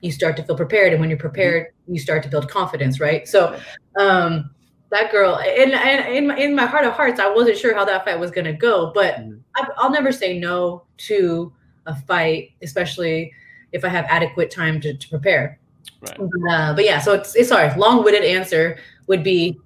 [0.00, 0.92] you start to feel prepared.
[0.92, 1.94] And when you're prepared, mm-hmm.
[1.94, 3.26] you start to build confidence, right?
[3.26, 3.58] So,
[3.98, 4.50] um,
[4.90, 7.84] that girl, and, and in, my, in my heart of hearts, I wasn't sure how
[7.84, 9.38] that fight was going to go, but mm-hmm.
[9.56, 11.52] I, I'll never say no to
[11.86, 13.32] a fight, especially
[13.72, 15.58] if I have adequate time to, to prepare.
[16.00, 16.20] Right.
[16.50, 19.58] Uh, but yeah, so it's, it's sorry, long-winded answer would be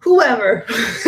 [0.00, 0.64] whoever.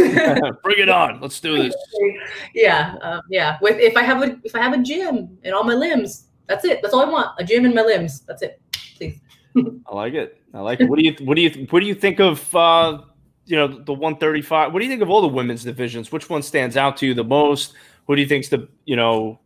[0.63, 1.21] Bring it on.
[1.21, 1.75] Let's do this.
[2.55, 3.59] Yeah, um, yeah.
[3.61, 6.65] With if I have a if I have a gym in all my limbs, that's
[6.65, 6.81] it.
[6.83, 7.29] That's all I want.
[7.39, 8.21] A gym in my limbs.
[8.21, 8.61] That's it.
[8.97, 9.21] Please.
[9.57, 10.41] I like it.
[10.53, 10.89] I like it.
[10.89, 13.03] What do you what do you what do you think of uh,
[13.47, 14.73] you know the 135?
[14.73, 16.11] What do you think of all the women's divisions?
[16.11, 17.75] Which one stands out to you the most?
[18.07, 19.39] Who do you think's the you know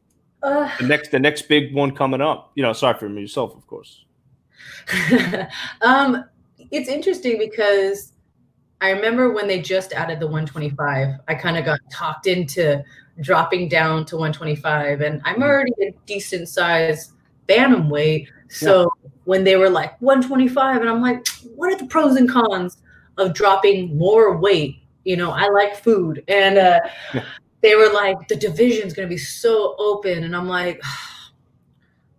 [0.43, 2.53] Uh, the next, the next big one coming up.
[2.55, 4.05] You know, aside from yourself, of course.
[5.83, 6.25] um,
[6.71, 8.13] it's interesting because
[8.81, 11.15] I remember when they just added the 125.
[11.27, 12.83] I kind of got talked into
[13.21, 15.43] dropping down to 125, and I'm mm-hmm.
[15.43, 17.13] already a decent size
[17.49, 18.29] bantamweight.
[18.49, 19.11] So yeah.
[19.25, 22.79] when they were like 125, and I'm like, what are the pros and cons
[23.17, 24.77] of dropping more weight?
[25.05, 26.81] You know, I like food, and uh,
[27.15, 27.25] yeah.
[27.63, 30.83] they were like, the division's gonna be so open, and I'm like.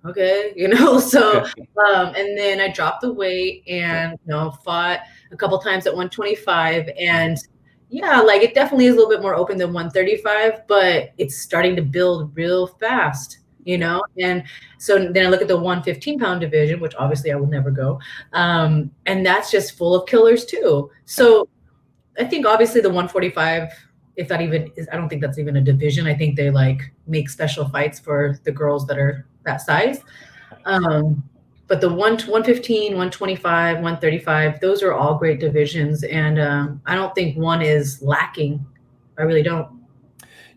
[0.06, 1.44] okay you know so
[1.88, 5.00] um and then i dropped the weight and you know fought
[5.32, 7.38] a couple times at 125 and
[7.90, 11.76] yeah like it definitely is a little bit more open than 135 but it's starting
[11.76, 14.44] to build real fast you know and
[14.78, 18.00] so then i look at the 115 pound division which obviously i will never go
[18.34, 20.90] um, and that's just full of killers too.
[21.06, 21.48] So
[22.18, 23.70] i think obviously the 145
[24.16, 26.08] if that even is i don't think that's even a division.
[26.08, 30.02] I think they like make special fights for the girls that are that size.
[30.66, 31.24] Um,
[31.68, 36.04] but the one 115 125 135 those are all great divisions.
[36.04, 38.66] And um, i don't think one is lacking.
[39.18, 39.68] I really don't.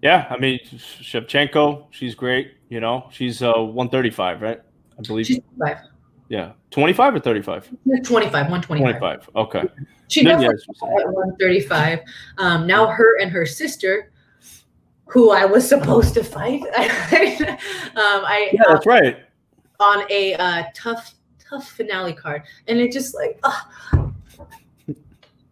[0.02, 3.08] Yeah i mean shevchenko she's great you know?
[3.10, 4.60] She's uh 135 right?
[4.98, 5.26] I believe.
[5.26, 5.78] She's 25.
[6.28, 6.52] yeah.
[6.70, 7.68] 25 or 35
[8.04, 9.62] 25 125 25 okay.
[10.08, 12.00] She never at 135
[12.38, 14.10] um, now her and her sister
[15.08, 16.62] who i was supposed to fight
[17.96, 19.24] um, i yeah that's right
[19.80, 24.08] on a uh, tough, tough finale card, and it just like, uh,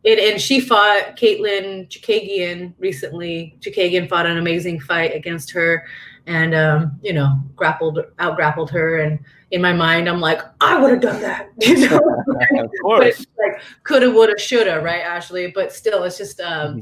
[0.05, 3.57] it, and she fought Caitlin Chookagian recently.
[3.61, 5.87] Chookagian fought an amazing fight against her,
[6.27, 8.99] and um, you know, grappled, out grappled her.
[8.99, 9.19] And
[9.51, 11.99] in my mind, I'm like, I would have done that, you know.
[12.61, 13.27] of course.
[13.39, 15.53] like coulda, woulda, shoulda, right, Ashley?
[15.53, 16.81] But still, it's just um, mm-hmm.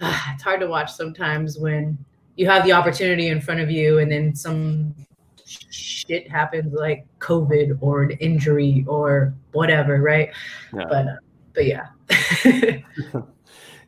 [0.32, 1.98] it's hard to watch sometimes when
[2.36, 4.94] you have the opportunity in front of you, and then some
[5.70, 10.30] shit happens like COVID or an injury or whatever, right?
[10.72, 10.84] Yeah.
[10.88, 11.16] But uh,
[11.54, 11.86] but yeah.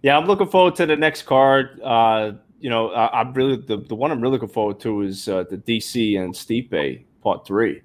[0.02, 1.80] yeah, I'm looking forward to the next card.
[1.82, 5.28] Uh, you know, I, am really the, the one I'm really looking forward to is
[5.28, 7.82] uh, the DC and Stipe part three.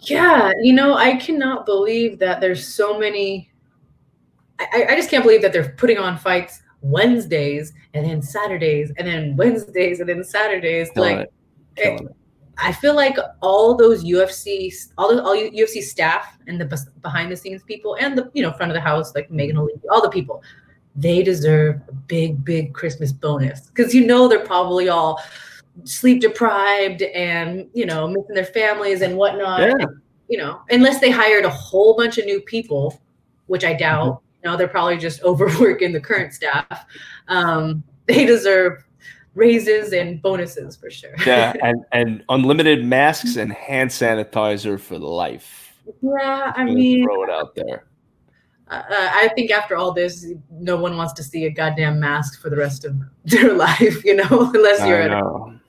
[0.00, 3.50] Yeah, you know, I cannot believe that there's so many.
[4.58, 9.08] I, I just can't believe that they're putting on fights Wednesdays and then Saturdays and
[9.08, 10.90] then Wednesdays and then Saturdays.
[10.90, 11.32] Killing like,
[11.76, 12.00] it.
[12.00, 12.16] It,
[12.58, 17.36] I feel like all those UFC, all the all UFC staff and the behind the
[17.36, 20.10] scenes people and the you know front of the house like Megan Olivi, all the
[20.10, 20.42] people,
[20.94, 25.20] they deserve a big big Christmas bonus because you know they're probably all
[25.82, 29.60] sleep deprived and you know missing their families and whatnot.
[29.60, 29.74] Yeah.
[29.80, 29.86] And,
[30.28, 33.00] you know, unless they hired a whole bunch of new people,
[33.46, 34.12] which I doubt.
[34.12, 34.23] Mm-hmm.
[34.44, 36.86] Know, they're probably just overworking the current staff.
[37.28, 38.84] Um, they deserve
[39.34, 41.14] raises and bonuses for sure.
[41.26, 45.74] yeah, and and unlimited masks and hand sanitizer for life.
[46.02, 47.86] Yeah, I mean, throw it out there.
[48.68, 52.48] Uh, I think after all this, no one wants to see a goddamn mask for
[52.48, 55.60] the rest of their life, you know, unless you're a,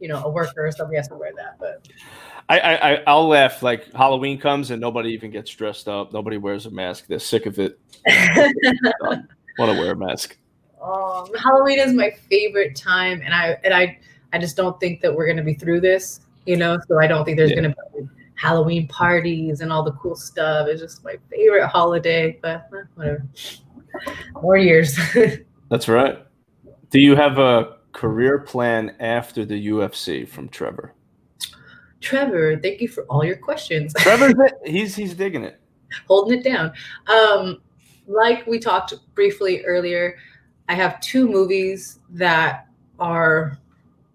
[0.00, 1.56] you know, a worker or somebody has to wear that.
[1.58, 1.88] But
[2.48, 6.12] I, I I'll laugh like Halloween comes and nobody even gets dressed up.
[6.12, 7.06] Nobody wears a mask.
[7.06, 7.78] They're sick of it.
[9.58, 10.36] Want to wear a mask.
[10.80, 13.98] Um, Halloween is my favorite time, and I and I
[14.32, 16.78] I just don't think that we're gonna be through this, you know.
[16.86, 17.56] So I don't think there's yeah.
[17.56, 20.68] gonna be Halloween parties and all the cool stuff.
[20.68, 23.26] It's just my favorite holiday, but eh, whatever.
[24.40, 24.96] More years.
[25.70, 26.24] That's right.
[26.90, 30.92] Do you have a career plan after the UFC from Trevor?
[32.06, 33.92] Trevor, thank you for all your questions.
[33.98, 34.32] Trevor,
[34.64, 35.60] he's he's digging it,
[36.06, 36.72] holding it down.
[37.08, 37.60] Um,
[38.06, 40.16] like we talked briefly earlier,
[40.68, 42.68] I have two movies that
[43.00, 43.58] are,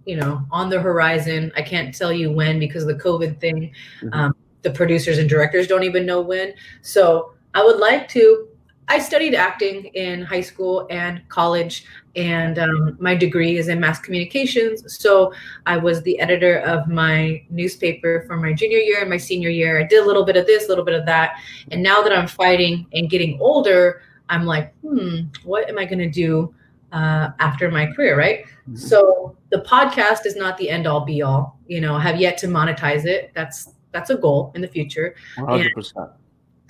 [0.06, 1.52] you know, on the horizon.
[1.58, 3.74] I can't tell you when because of the COVID thing.
[4.02, 4.14] Mm-hmm.
[4.14, 6.54] Um, the producers and directors don't even know when.
[6.82, 8.48] So I would like to.
[8.92, 11.86] I studied acting in high school and college,
[12.18, 15.00] and um, my degree is in mass communications.
[15.02, 15.34] So
[15.66, 19.80] I was the editor of my newspaper for my junior year and my senior year.
[19.80, 21.38] I did a little bit of this, a little bit of that.
[21.72, 26.00] And now that I'm fighting and getting older, I'm like, hmm, what am I going
[26.00, 26.54] to do
[26.92, 28.44] uh, after my career, right?
[28.44, 28.76] Mm-hmm.
[28.76, 31.58] So the podcast is not the end all be all.
[31.66, 33.32] You know, I have yet to monetize it.
[33.36, 35.16] That's that's a goal in the future.
[35.38, 36.12] 100%.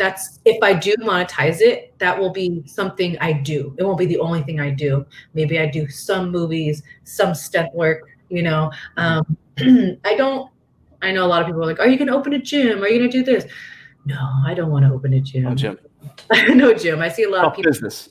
[0.02, 3.76] That's if I do monetize it, that will be something I do.
[3.78, 5.06] It won't be the only thing I do.
[5.36, 8.10] Maybe I do some movies, some stunt work.
[8.30, 10.50] You know, um, I don't.
[11.04, 12.84] I know a lot of people are like, "Are you going to open a gym?
[12.84, 13.46] Are you going to do this?"
[14.06, 15.44] No, I don't want to open a gym.
[15.44, 15.78] No gym.
[16.50, 17.00] no gym.
[17.00, 17.72] I see a lot of people.
[17.72, 18.10] Business.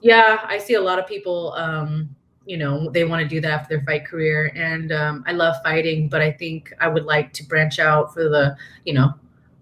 [0.00, 2.08] Yeah, I see a lot of people, um,
[2.46, 5.54] you know they want to do that after their fight career and um, i love
[5.62, 8.56] fighting but i think i would like to branch out for the
[8.86, 9.12] you know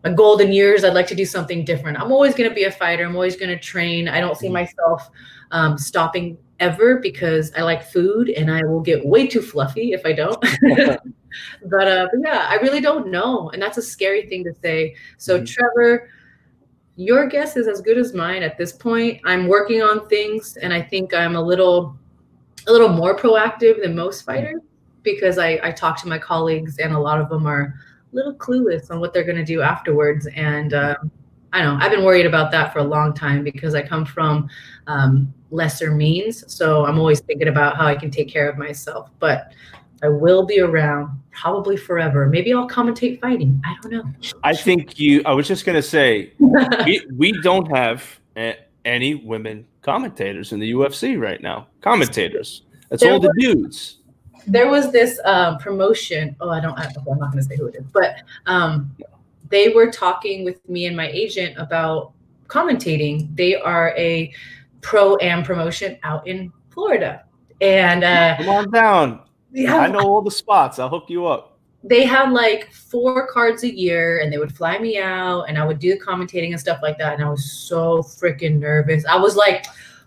[0.05, 1.99] my golden years i'd like to do something different.
[2.01, 3.05] I'm always going to be a fighter.
[3.05, 4.09] I'm always going to train.
[4.09, 5.11] I don't see myself
[5.51, 10.05] um, stopping ever because i like food and i will get way too fluffy if
[10.07, 10.43] i don't.
[11.67, 14.95] But, uh, but yeah i really don't know and that's a scary thing to say.
[15.19, 15.47] So Mhm.
[15.47, 16.11] trevor
[16.97, 19.21] your guess is as good as mine at this point.
[19.27, 21.97] I'm working on things and i think i'm a little
[22.69, 24.61] a little more proactive than most fighters
[25.03, 27.75] because I, I talk to my colleagues and a lot of them are
[28.13, 30.27] little clueless on what they're going to do afterwards.
[30.35, 31.11] And um,
[31.53, 34.05] I don't know, I've been worried about that for a long time because I come
[34.05, 34.49] from
[34.87, 36.45] um, lesser means.
[36.53, 39.11] So I'm always thinking about how I can take care of myself.
[39.19, 39.53] But
[40.03, 42.27] I will be around probably forever.
[42.27, 43.61] Maybe I'll commentate fighting.
[43.65, 44.05] I don't know.
[44.45, 45.23] I think you.
[45.25, 48.21] I was just gonna say we, we don't have
[48.85, 51.69] any women commentators in the UFC right now.
[51.81, 52.63] Commentators.
[52.91, 53.99] That's There all the dudes.
[54.47, 56.37] There was this um, promotion.
[56.41, 56.79] Oh, I don't.
[56.79, 58.17] I, I'm not going to say who it is, but
[58.47, 58.95] um,
[59.51, 62.13] they were talking with me and my agent about
[62.49, 63.35] commentating.
[63.37, 64.33] They are a
[64.81, 67.25] pro am promotion out in Florida,
[67.61, 69.21] and uh, Come on down.
[69.53, 70.79] they I know all the spots.
[70.79, 71.59] I'll hook you up.
[71.83, 75.65] they had like four cards a year, and they would fly me out, and I
[75.65, 77.15] would do the commentating and stuff like that.
[77.15, 79.05] And I was so freaking nervous.
[79.07, 79.67] I was like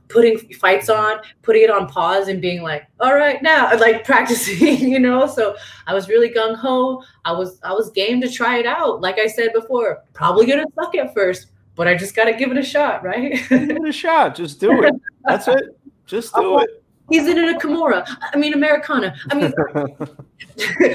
[0.10, 4.80] putting fights on, putting it on pause, and being like, "All right, now," like practicing,
[4.91, 5.26] you know.
[5.28, 5.55] So
[5.88, 7.01] I was really gung ho.
[7.24, 9.01] I was I was game to try it out.
[9.01, 12.57] Like I said before, probably gonna suck at first, but I just gotta give it
[12.57, 13.34] a shot, right?
[13.49, 14.36] Give it a shot.
[14.36, 14.93] Just do it.
[15.24, 15.80] That's it.
[16.05, 16.84] Just do it.
[17.10, 18.05] He's in a Kimura.
[18.34, 19.16] I mean Americana.
[19.32, 19.53] I mean,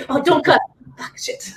[0.09, 0.61] oh, don't cut.
[0.97, 1.53] Fuck, shit.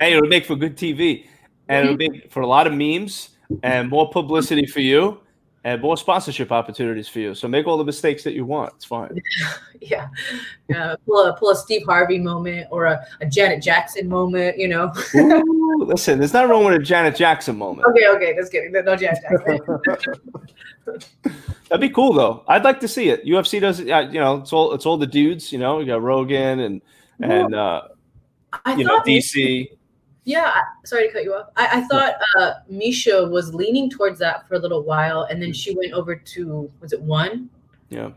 [0.00, 1.26] hey, it'll make for good TV,
[1.68, 2.12] and it'll mm-hmm.
[2.12, 3.30] make for a lot of memes
[3.62, 5.20] and more publicity for you,
[5.64, 7.34] and more sponsorship opportunities for you.
[7.34, 8.74] So make all the mistakes that you want.
[8.76, 9.20] It's fine.
[9.80, 10.08] yeah.
[11.06, 14.58] Pull a pull a Steve Harvey moment or a, a Janet Jackson moment.
[14.58, 14.92] You know.
[15.14, 17.88] Ooh, listen, there's nothing wrong with a Janet Jackson moment.
[17.88, 18.72] okay, okay, just kidding.
[18.72, 19.78] No, no Janet Jackson.
[21.68, 22.44] That'd be cool though.
[22.46, 23.24] I'd like to see it.
[23.24, 25.50] UFC does, uh, you know, it's all it's all the dudes.
[25.50, 26.82] You know, you got Rogan and
[27.20, 27.82] and uh,
[28.66, 29.70] I you know DC.
[30.24, 30.54] Yeah,
[30.84, 31.48] sorry to cut you off.
[31.56, 35.52] I, I thought uh, Miesha was leaning towards that for a little while, and then
[35.52, 37.50] she went over to was it one?
[37.90, 38.10] Yeah.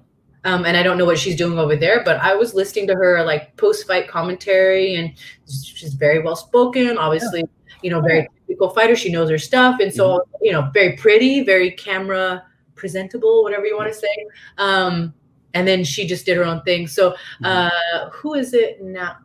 [0.45, 2.93] Um, and I don't know what she's doing over there, but I was listening to
[2.93, 5.14] her like post-fight commentary, and
[5.45, 6.97] she's very well spoken.
[6.97, 7.43] Obviously,
[7.82, 8.95] you know, very typical fighter.
[8.95, 12.43] She knows her stuff, and so you know, very pretty, very camera
[12.76, 14.26] presentable, whatever you want to say.
[14.58, 15.14] Um,
[15.53, 16.88] and then she just did her own thing.
[16.88, 19.18] So, uh, who is it now?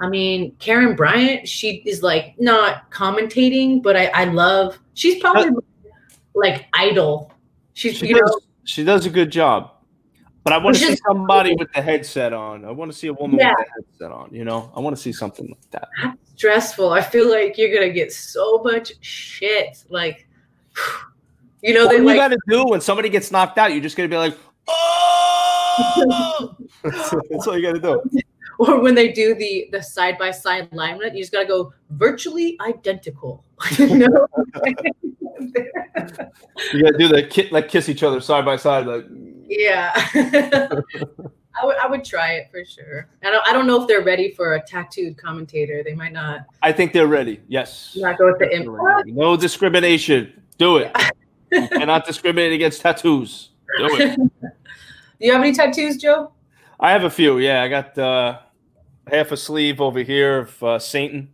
[0.00, 4.78] I mean, Karyn Bryant, she is like not commentating, but I, I love.
[4.94, 5.50] She's probably
[6.34, 7.32] like idol.
[7.74, 9.72] She's She you know does, she does a good job.
[10.42, 12.64] But I want to see somebody with the headset on.
[12.64, 13.50] I want to see a woman Yeah.
[13.58, 14.30] with the headset on.
[14.32, 16.16] You know, I want to see something like that.
[16.34, 16.90] stressful.
[16.90, 19.84] I feel like you're gonna get so much shit.
[19.90, 20.26] Like,
[21.62, 23.96] you know, What you like got to do when somebody gets knocked out, you're just
[23.98, 24.36] gonna be like,
[24.68, 26.56] oh.
[26.82, 28.20] That's all you got to do.
[28.68, 32.58] or when they do the the side by side alignment, you just gotta go virtually
[32.60, 33.42] identical.
[33.78, 34.26] you know?
[35.40, 38.86] You got to do the ki- like kiss each other side by side.
[38.86, 39.06] Like,
[39.48, 39.92] yeah.
[40.14, 43.08] I would I would try it for sure.
[43.24, 45.82] I don't I don't know if they're ready for a tattooed commentator.
[45.82, 47.40] They might not I think they're ready.
[47.48, 47.96] Yes.
[47.96, 48.68] not go with the imp.
[49.06, 50.42] No discrimination.
[50.58, 50.94] Do it.
[51.50, 53.50] You cannot discriminate against tattoos.
[53.78, 54.16] Do it.
[54.16, 54.50] Do
[55.18, 56.32] you have any tattoos, Joe?
[56.78, 57.38] I have a few.
[57.38, 58.38] Yeah, I got uh,
[59.10, 61.30] half a sleeve over here of uh, Satan.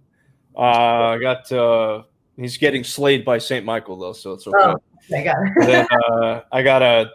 [0.56, 1.50] Uh, I got.
[1.52, 2.02] Uh,
[2.36, 4.56] he's getting slayed by Saint Michael though, so it's okay.
[4.58, 4.76] Oh.
[5.14, 7.12] I got then, uh, I got a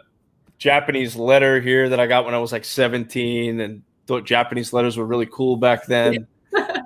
[0.58, 4.96] Japanese letter here that I got when I was like 17, and thought Japanese letters
[4.96, 6.26] were really cool back then.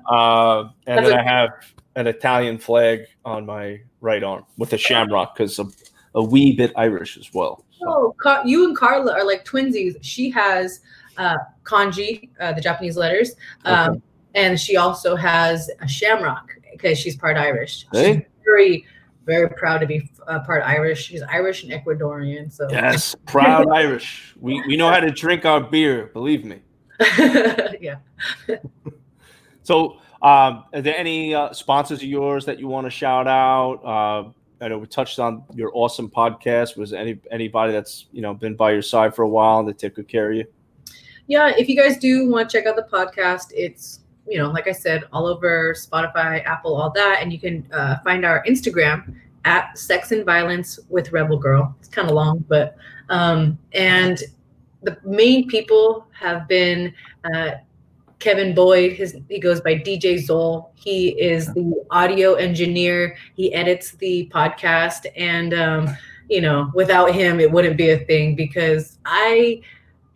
[0.09, 1.51] Uh, and then I have
[1.97, 5.75] an Italian flag on my right arm with a shamrock because I'm
[6.15, 7.65] a wee bit Irish as well.
[7.73, 9.97] So, Oh, Car- you and Carla are like twinsies.
[10.03, 10.81] She has
[11.19, 14.01] uh, kanji, uh, the Japanese letters, um, Okay.
[14.35, 17.87] and she also has a shamrock because she's part Irish.
[17.93, 18.87] She's very,
[19.25, 21.05] very proud to be uh, part Irish.
[21.07, 22.53] She's Irish and Ecuadorian.
[22.53, 24.35] So yes, proud Irish.
[24.41, 26.11] We we know how to drink our beer.
[26.13, 26.63] Believe me.
[27.81, 27.97] yeah.
[29.67, 33.85] So, um, are there any uh, sponsors of yours that you want to shout out?
[33.85, 34.31] Uh,
[34.65, 36.77] I know we touched on your awesome podcast.
[36.77, 39.79] Was any anybody that's you know been by your side for a while and that
[39.79, 40.45] took good care of you?
[41.27, 44.67] Yeah, if you guys do want to check out the podcast, it's you know, like
[44.67, 49.15] I said, all over Spotify, Apple, all that, and you can uh, find our Instagram
[49.45, 51.75] at Sex and Violence with Rebel Girl.
[51.79, 52.77] It's kind of long, but
[53.09, 54.19] um, and
[54.83, 56.93] the main people have been
[57.33, 57.53] uh,
[58.19, 58.93] Kevin Boyd.
[58.93, 60.71] His he goes by DJ Zol.
[60.75, 63.17] He is the audio engineer.
[63.35, 65.97] He edits the podcast, and um,
[66.29, 69.63] you know, without him, it wouldn't be a thing because I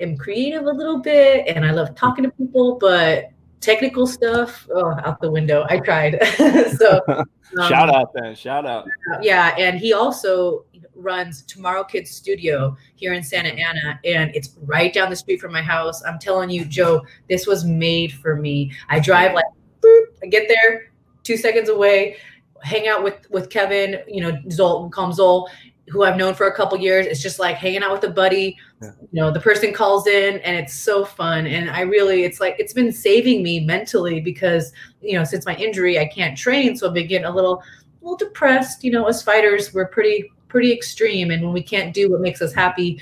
[0.00, 3.30] am creative a little bit, and I love talking to people, but
[3.60, 5.66] technical stuff oh, out the window.
[5.68, 6.18] I tried.
[6.78, 7.26] so um,
[7.68, 8.34] shout out then.
[8.34, 8.88] Shout out.
[9.22, 14.92] Yeah, and he also runs Tomorrow Kids Studio here in Santa Ana, and it's right
[14.92, 16.02] down the street from my house.
[16.04, 18.72] I'm telling you, Joe, this was made for me.
[18.88, 19.44] I drive like,
[19.82, 20.92] boop, I get there,
[21.22, 22.16] two seconds away,
[22.62, 25.48] hang out with with Kevin, you know, Zol, call him Zol,
[25.90, 27.06] who I've known for a couple years.
[27.06, 28.56] It's just like hanging out with a buddy.
[28.80, 28.90] Yeah.
[29.00, 31.46] You know, the person calls in, and it's so fun.
[31.46, 35.56] And I really, it's like it's been saving me mentally because you know, since my
[35.56, 38.84] injury, I can't train, so I've been getting a little, a little depressed.
[38.84, 42.42] You know, as fighters, we're pretty pretty extreme and when we can't do what makes
[42.42, 43.00] us happy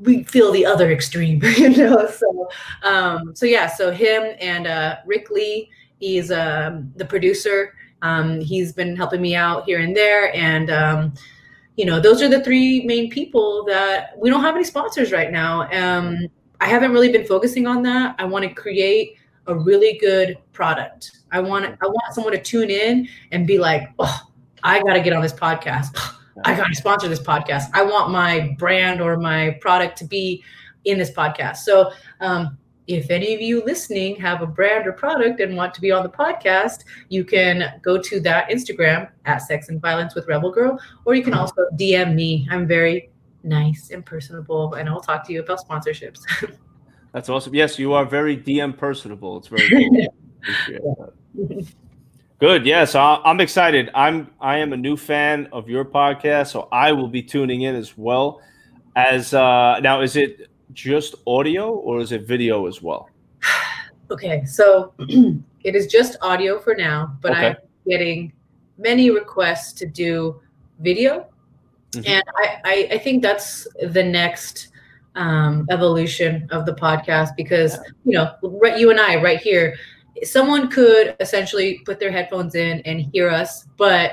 [0.00, 2.48] we feel the other extreme you know so
[2.82, 8.72] um so yeah so him and uh rick lee he's um the producer um he's
[8.72, 11.12] been helping me out here and there and um
[11.76, 15.30] you know those are the three main people that we don't have any sponsors right
[15.30, 16.18] now um
[16.60, 19.16] i haven't really been focusing on that i want to create
[19.46, 23.88] a really good product i want i want someone to tune in and be like
[23.98, 24.20] oh
[24.62, 25.96] i got to get on this podcast
[26.44, 27.70] I got to sponsor this podcast.
[27.72, 30.42] I want my brand or my product to be
[30.84, 31.58] in this podcast.
[31.58, 35.80] So, um, if any of you listening have a brand or product and want to
[35.80, 40.26] be on the podcast, you can go to that Instagram at Sex and Violence with
[40.28, 42.46] Rebel Girl, or you can also DM me.
[42.50, 43.10] I'm very
[43.42, 46.20] nice and personable, and I'll talk to you about sponsorships.
[47.12, 47.54] That's awesome.
[47.54, 49.38] Yes, you are very DM personable.
[49.38, 49.68] It's very
[51.38, 51.64] cool.
[52.40, 52.66] Good.
[52.66, 53.90] Yes, I'm excited.
[53.94, 57.76] I'm I am a new fan of your podcast, so I will be tuning in
[57.76, 58.42] as well.
[58.96, 63.08] As uh, now, is it just audio or is it video as well?
[64.10, 67.46] okay, so it is just audio for now, but okay.
[67.46, 67.56] I'm
[67.88, 68.32] getting
[68.76, 70.40] many requests to do
[70.80, 71.26] video,
[71.92, 72.06] mm-hmm.
[72.06, 74.68] and I, I, I think that's the next
[75.14, 79.76] um, evolution of the podcast because you know right, you and I right here
[80.22, 84.12] someone could essentially put their headphones in and hear us, but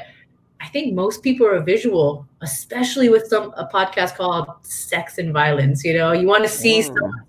[0.61, 5.83] I think most people are visual, especially with some a podcast called Sex and Violence.
[5.83, 6.85] You know, you want to see mm.
[6.85, 7.25] some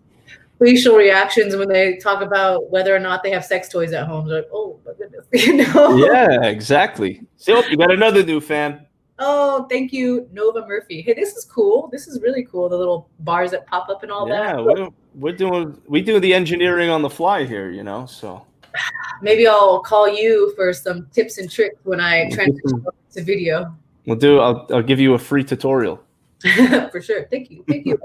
[0.59, 4.29] facial reactions when they talk about whether or not they have sex toys at home.
[4.29, 5.97] They're like, oh my goodness, you know?
[5.97, 7.23] Yeah, exactly.
[7.39, 8.87] So you got another new fan.
[9.19, 11.01] Oh, thank you, Nova Murphy.
[11.01, 11.89] Hey, this is cool.
[11.91, 12.69] This is really cool.
[12.69, 14.57] The little bars that pop up and all yeah, that.
[14.57, 18.05] Yeah, we're, we're doing we do the engineering on the fly here, you know.
[18.05, 18.45] So
[19.23, 23.77] maybe I'll call you for some tips and tricks when I transition to video.
[24.07, 24.41] We'll do.
[24.41, 26.03] I'll, I'll give you a free tutorial.
[26.91, 27.27] for sure.
[27.31, 27.65] Thank you.
[27.69, 27.99] Thank you,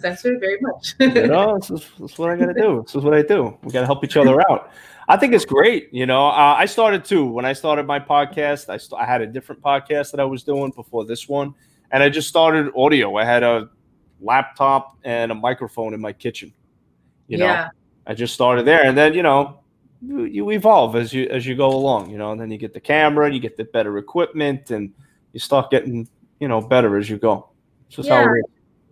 [0.00, 0.94] Censor, very much.
[1.00, 2.82] you know, this is, this is what I got to do.
[2.86, 3.56] This is what I do.
[3.62, 4.70] We got to help each other out.
[5.08, 5.92] I think it's great.
[5.92, 7.26] You know, uh, I started too.
[7.26, 10.44] When I started my podcast, I, st- I had a different podcast that I was
[10.44, 11.54] doing before this one,
[11.90, 13.16] and I just started audio.
[13.16, 13.68] I had a
[14.20, 16.52] laptop and a microphone in my kitchen.
[17.26, 17.70] You know, yeah.
[18.06, 19.60] I just started there, and then you know,
[20.06, 22.80] you evolve as you as you go along, you know, and then you get the
[22.80, 24.92] camera, and you get the better equipment, and
[25.32, 26.08] you start getting
[26.40, 27.48] you know better as you go.
[27.90, 28.26] It's yeah.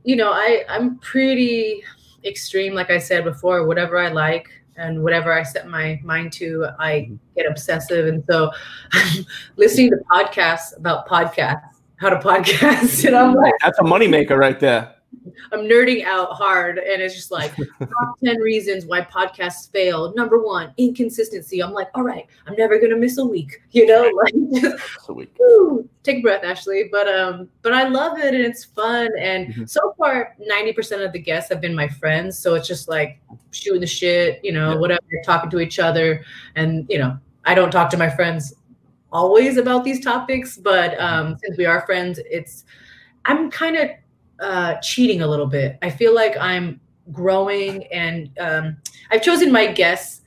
[0.04, 1.82] You know, I I'm pretty
[2.24, 3.66] extreme, like I said before.
[3.66, 7.14] Whatever I like and whatever I set my mind to, I mm-hmm.
[7.36, 8.50] get obsessive, and so
[9.56, 11.62] listening to podcasts about podcasts,
[11.96, 14.94] how to podcast, and I'm like, that's a moneymaker right there.
[15.52, 20.14] I'm nerding out hard, and it's just like top ten reasons why podcasts fail.
[20.14, 21.62] Number one, inconsistency.
[21.62, 23.60] I'm like, all right, I'm never gonna miss a week.
[23.72, 25.34] You know, like just, a week.
[25.38, 26.88] Woo, take a breath, Ashley.
[26.92, 29.08] But um, but I love it, and it's fun.
[29.18, 29.64] And mm-hmm.
[29.64, 32.38] so far, ninety percent of the guests have been my friends.
[32.38, 34.78] So it's just like shooting the shit, you know, yeah.
[34.78, 36.22] whatever, talking to each other,
[36.54, 38.54] and you know, I don't talk to my friends
[39.10, 41.34] always about these topics, but um, mm-hmm.
[41.42, 42.64] since we are friends, it's
[43.24, 43.90] I'm kind of
[44.42, 45.78] uh, cheating a little bit.
[45.82, 46.80] I feel like I'm
[47.12, 48.76] growing, and um,
[49.10, 50.22] I've chosen my guests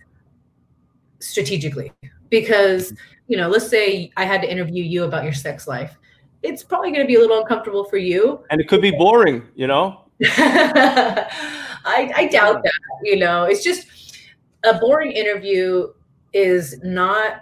[1.19, 1.91] strategically
[2.29, 2.93] because
[3.27, 5.97] you know, let's say I had to interview you about your sex life.
[6.43, 9.47] It's probably going to be a little uncomfortable for you, and it could be boring.
[9.55, 11.27] You know, I,
[12.15, 12.79] I doubt that.
[13.03, 13.87] You know, it's just
[14.63, 15.91] a boring interview
[16.33, 17.41] is not.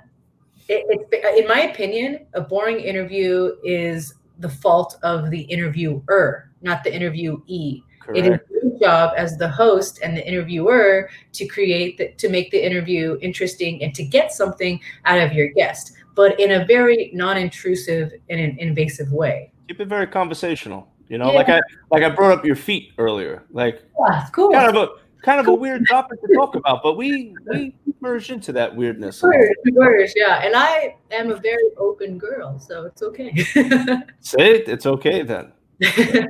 [0.69, 6.84] It, it, in my opinion, a boring interview is the fault of the interviewer not
[6.84, 7.84] the interviewee.
[7.99, 8.18] Correct.
[8.18, 12.51] It is your job as the host and the interviewer to create the, to make
[12.51, 17.11] the interview interesting and to get something out of your guest, but in a very
[17.14, 19.51] non-intrusive and an invasive way.
[19.70, 20.89] Keep it very conversational.
[21.07, 21.38] You know, Yeah.
[21.38, 21.61] like I
[21.91, 23.43] like I brought up your feet earlier.
[23.51, 24.51] Like Yeah, cool.
[24.51, 24.89] kind of a
[25.24, 29.22] kind of a weird topic to talk about, but we we merge into that weirdness.
[29.24, 30.43] Words, words, yeah.
[30.43, 33.34] And I am a very open girl, so it's okay.
[34.20, 34.68] Say it.
[34.68, 35.53] It's okay then.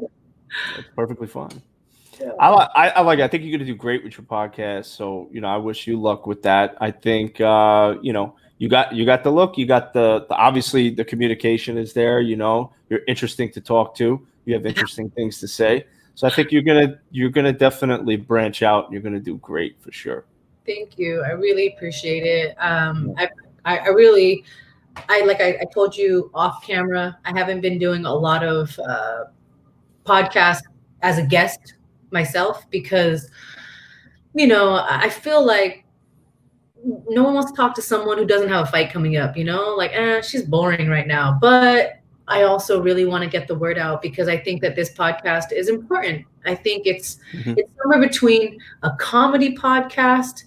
[0.78, 1.62] It's perfectly fine.
[2.39, 2.70] I like.
[2.76, 3.20] I, I like.
[3.20, 4.86] I think you're going to do great with your podcast.
[4.86, 6.76] So you know, I wish you luck with that.
[6.80, 9.58] I think uh, you know you got you got the look.
[9.58, 12.22] You got the, the obviously the communication is there.
[12.22, 14.26] You know, you're interesting to talk to.
[14.45, 15.86] You have interesting things to say.
[16.16, 18.91] So I think you're gonna you're gonna definitely branch out.
[18.91, 20.26] You're gonna do great for sure.
[20.66, 21.24] Thank you.
[21.24, 22.56] I really appreciate it.
[22.58, 23.28] Um, I,
[23.66, 24.45] I, I really,
[25.10, 27.18] I like I, I told you off camera.
[27.26, 29.26] I haven't been doing a lot of uh,
[30.06, 30.62] podcasts
[31.01, 31.76] as a guest
[32.12, 33.30] myself because,
[34.34, 35.86] you know, I feel like
[37.10, 39.38] no one wants to talk to someone who doesn't have a fight coming up.
[39.38, 41.38] You know, like eh, she's boring right now.
[41.39, 44.93] But I also really want to get the word out because I think that this
[44.93, 46.26] podcast is important.
[46.45, 47.58] I think it's Mhm.
[47.58, 50.45] it's somewhere between a comedy podcast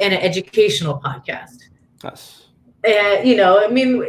[0.00, 1.68] and an educational podcast.
[2.02, 2.48] Yes.
[2.84, 4.02] And you know, I mean,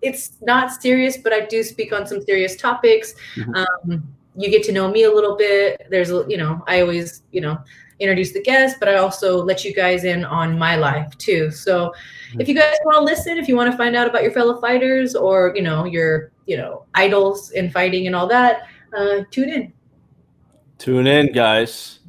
[0.00, 3.14] it's not serious, but I do speak on some serious topics.
[3.36, 3.66] Mhm.
[3.84, 4.02] Um,
[4.36, 5.86] you get to know me a little bit.
[5.90, 7.58] There's, a- you know, I always, you know,
[8.00, 11.50] introduce the guests, but I also let you guys in on my life too.
[11.50, 11.92] So,
[12.38, 14.60] if you guys want to listen, if you want to find out about your fellow
[14.60, 19.50] fighters or you know your, you know, idols in fighting and all that, uh, tune
[19.50, 19.72] in.
[20.78, 22.00] Tune in, guys.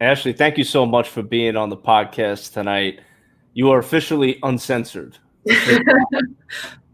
[0.00, 3.00] Ashley, thank you so much for being on the podcast tonight.
[3.54, 5.18] You are officially uncensored.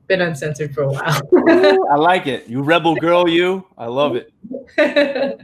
[0.07, 1.21] Been uncensored for a while.
[1.91, 2.47] I like it.
[2.47, 3.67] You rebel girl, you.
[3.79, 4.33] I love it.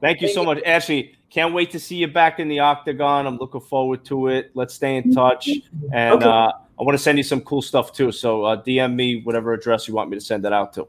[0.00, 1.14] Thank you so much, Ashley.
[1.28, 3.26] Can't wait to see you back in the octagon.
[3.26, 4.52] I'm looking forward to it.
[4.54, 5.48] Let's stay in touch,
[5.92, 6.24] and Okay.
[6.24, 6.48] uh,
[6.78, 8.12] I want to send you some cool stuff too.
[8.12, 10.86] So uh, DM me whatever address you want me to send it out to.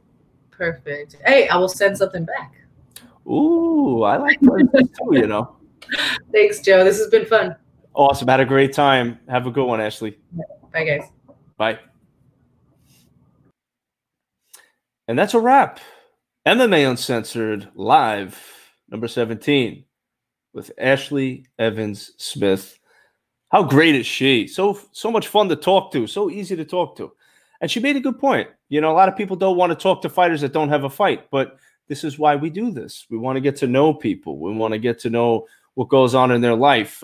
[0.51, 1.17] Perfect.
[1.25, 2.53] Hey, I will send something back.
[3.27, 5.17] Ooh, I like that too.
[5.17, 5.55] You know,
[6.31, 6.83] Thanks, Joe.
[6.83, 7.55] This has been fun.
[7.95, 8.27] awesome.
[8.27, 9.19] Had a great time.
[9.27, 10.17] Have a good one, Ashley.
[10.71, 11.09] Bye, guys.
[11.57, 11.79] Bye.
[15.07, 15.79] And that's a wrap.
[16.45, 18.39] MMA Uncensored live,
[18.89, 19.83] number 17,
[20.53, 22.79] with Ashley Evans Smith.
[23.49, 24.47] How great is she?
[24.47, 27.11] So so much fun to talk to, so easy to talk to.
[27.61, 28.49] And she made a good point.
[28.69, 30.83] You know, a lot of people don't want to talk to fighters that don't have
[30.83, 33.05] a fight, but this is why we do this.
[33.09, 34.39] We want to get to know people.
[34.39, 37.03] We want to get to know what goes on in their life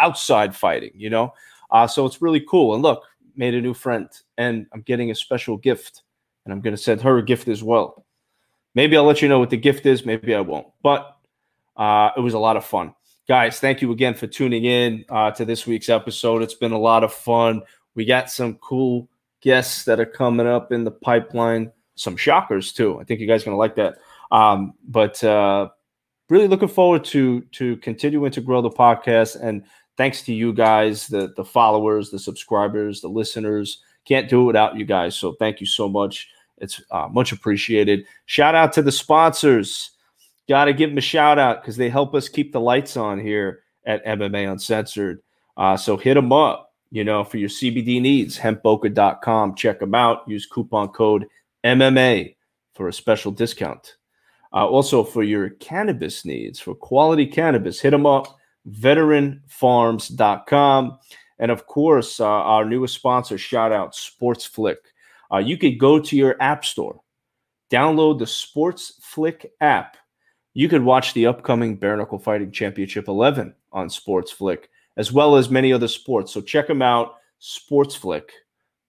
[0.00, 1.34] outside fighting, you know?
[1.70, 2.74] Uh, so it's really cool.
[2.74, 3.02] And look,
[3.34, 4.08] made a new friend,
[4.38, 6.02] and I'm getting a special gift,
[6.46, 8.06] and I'm going to send her a gift as well.
[8.74, 10.06] Maybe I'll let you know what the gift is.
[10.06, 10.68] Maybe I won't.
[10.82, 11.16] But
[11.76, 12.94] uh, it was a lot of fun.
[13.28, 16.42] Guys, thank you again for tuning in uh, to this week's episode.
[16.42, 17.62] It's been a lot of fun.
[17.96, 19.08] We got some cool
[19.40, 23.00] guests that are coming up in the pipeline, some shockers too.
[23.00, 23.96] I think you guys are going to like that.
[24.30, 25.70] Um, but uh,
[26.30, 29.64] really looking forward to to continuing to grow the podcast and
[29.96, 33.82] thanks to you guys, the the followers, the subscribers, the listeners.
[34.04, 35.16] Can't do it without you guys.
[35.16, 36.28] So thank you so much.
[36.58, 38.04] It's uh, much appreciated.
[38.26, 39.90] Shout out to the sponsors.
[40.48, 43.18] Got to give them a shout out because they help us keep the lights on
[43.18, 45.20] here at MMA Uncensored.
[45.56, 49.54] Uh, so hit them up, you know, for your CBD needs, hempboca.com.
[49.54, 50.28] Check them out.
[50.28, 51.26] Use coupon code
[51.64, 52.36] MMA
[52.74, 53.96] for a special discount.
[54.52, 58.36] Uh, also, for your cannabis needs, for quality cannabis, hit them up,
[58.70, 60.98] veteranfarms.com.
[61.38, 64.78] And of course, uh, our newest sponsor, shout out Sports Flick.
[65.32, 67.00] Uh, you could go to your app store,
[67.70, 69.96] download the Sports Flick app.
[70.54, 75.36] You could watch the upcoming Bare Knuckle Fighting Championship 11 on Sports Flick, as well
[75.36, 76.32] as many other sports.
[76.32, 78.32] So check them out, Sports Flick.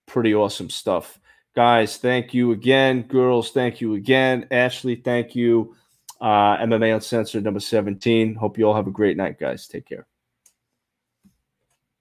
[0.06, 1.20] Pretty awesome stuff.
[1.56, 3.02] Guys, thank you again.
[3.02, 4.48] Girls, thank you again.
[4.52, 5.76] Ashley, thank you.
[6.22, 8.36] Uh, MMA Uncensored number 17.
[8.36, 9.68] Hope you all have a great night, guys.
[9.68, 10.08] Take care.